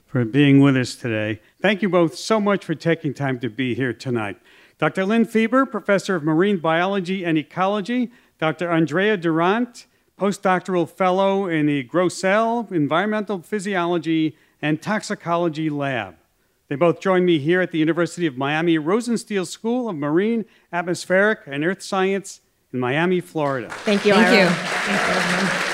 for 0.06 0.24
being 0.26 0.60
with 0.60 0.78
us 0.78 0.96
today. 0.96 1.42
Thank 1.62 1.82
you 1.82 1.90
both 1.90 2.16
so 2.16 2.40
much 2.40 2.64
for 2.64 2.76
taking 2.76 3.14
time 3.14 3.40
to 3.40 3.50
be 3.50 3.74
here 3.74 3.94
tonight. 3.94 4.40
Dr. 4.78 5.06
Lynn 5.06 5.26
Fieber, 5.26 5.70
Professor 5.70 6.16
of 6.16 6.24
Marine 6.24 6.58
Biology 6.58 7.24
and 7.24 7.38
Ecology, 7.38 8.12
Dr. 8.40 8.70
Andrea 8.70 9.18
Durant, 9.18 9.88
Postdoctoral 10.20 10.90
Fellow 10.90 11.48
in 11.48 11.66
the 11.66 11.84
Grosell 11.86 12.72
Environmental 12.72 13.42
Physiology 13.42 14.38
and 14.62 14.82
Toxicology 14.82 15.70
Lab. 15.70 16.16
They 16.68 16.76
both 16.76 17.02
joined 17.02 17.26
me 17.26 17.40
here 17.40 17.62
at 17.62 17.72
the 17.72 17.78
University 17.78 18.26
of 18.26 18.38
Miami 18.38 18.78
Rosenstiel 18.78 19.46
School 19.46 19.90
of 19.90 19.96
Marine, 19.96 20.46
Atmospheric, 20.72 21.40
and 21.46 21.66
Earth 21.66 21.82
Science 21.82 22.42
in 22.74 22.80
Miami, 22.80 23.22
Florida. 23.22 23.70
Thank 23.70 24.06
you. 24.06 24.14
Thank 24.14 24.28
Ira. 24.28 24.44
you. 24.44 24.50
Thank 24.50 25.68
you. 25.68 25.73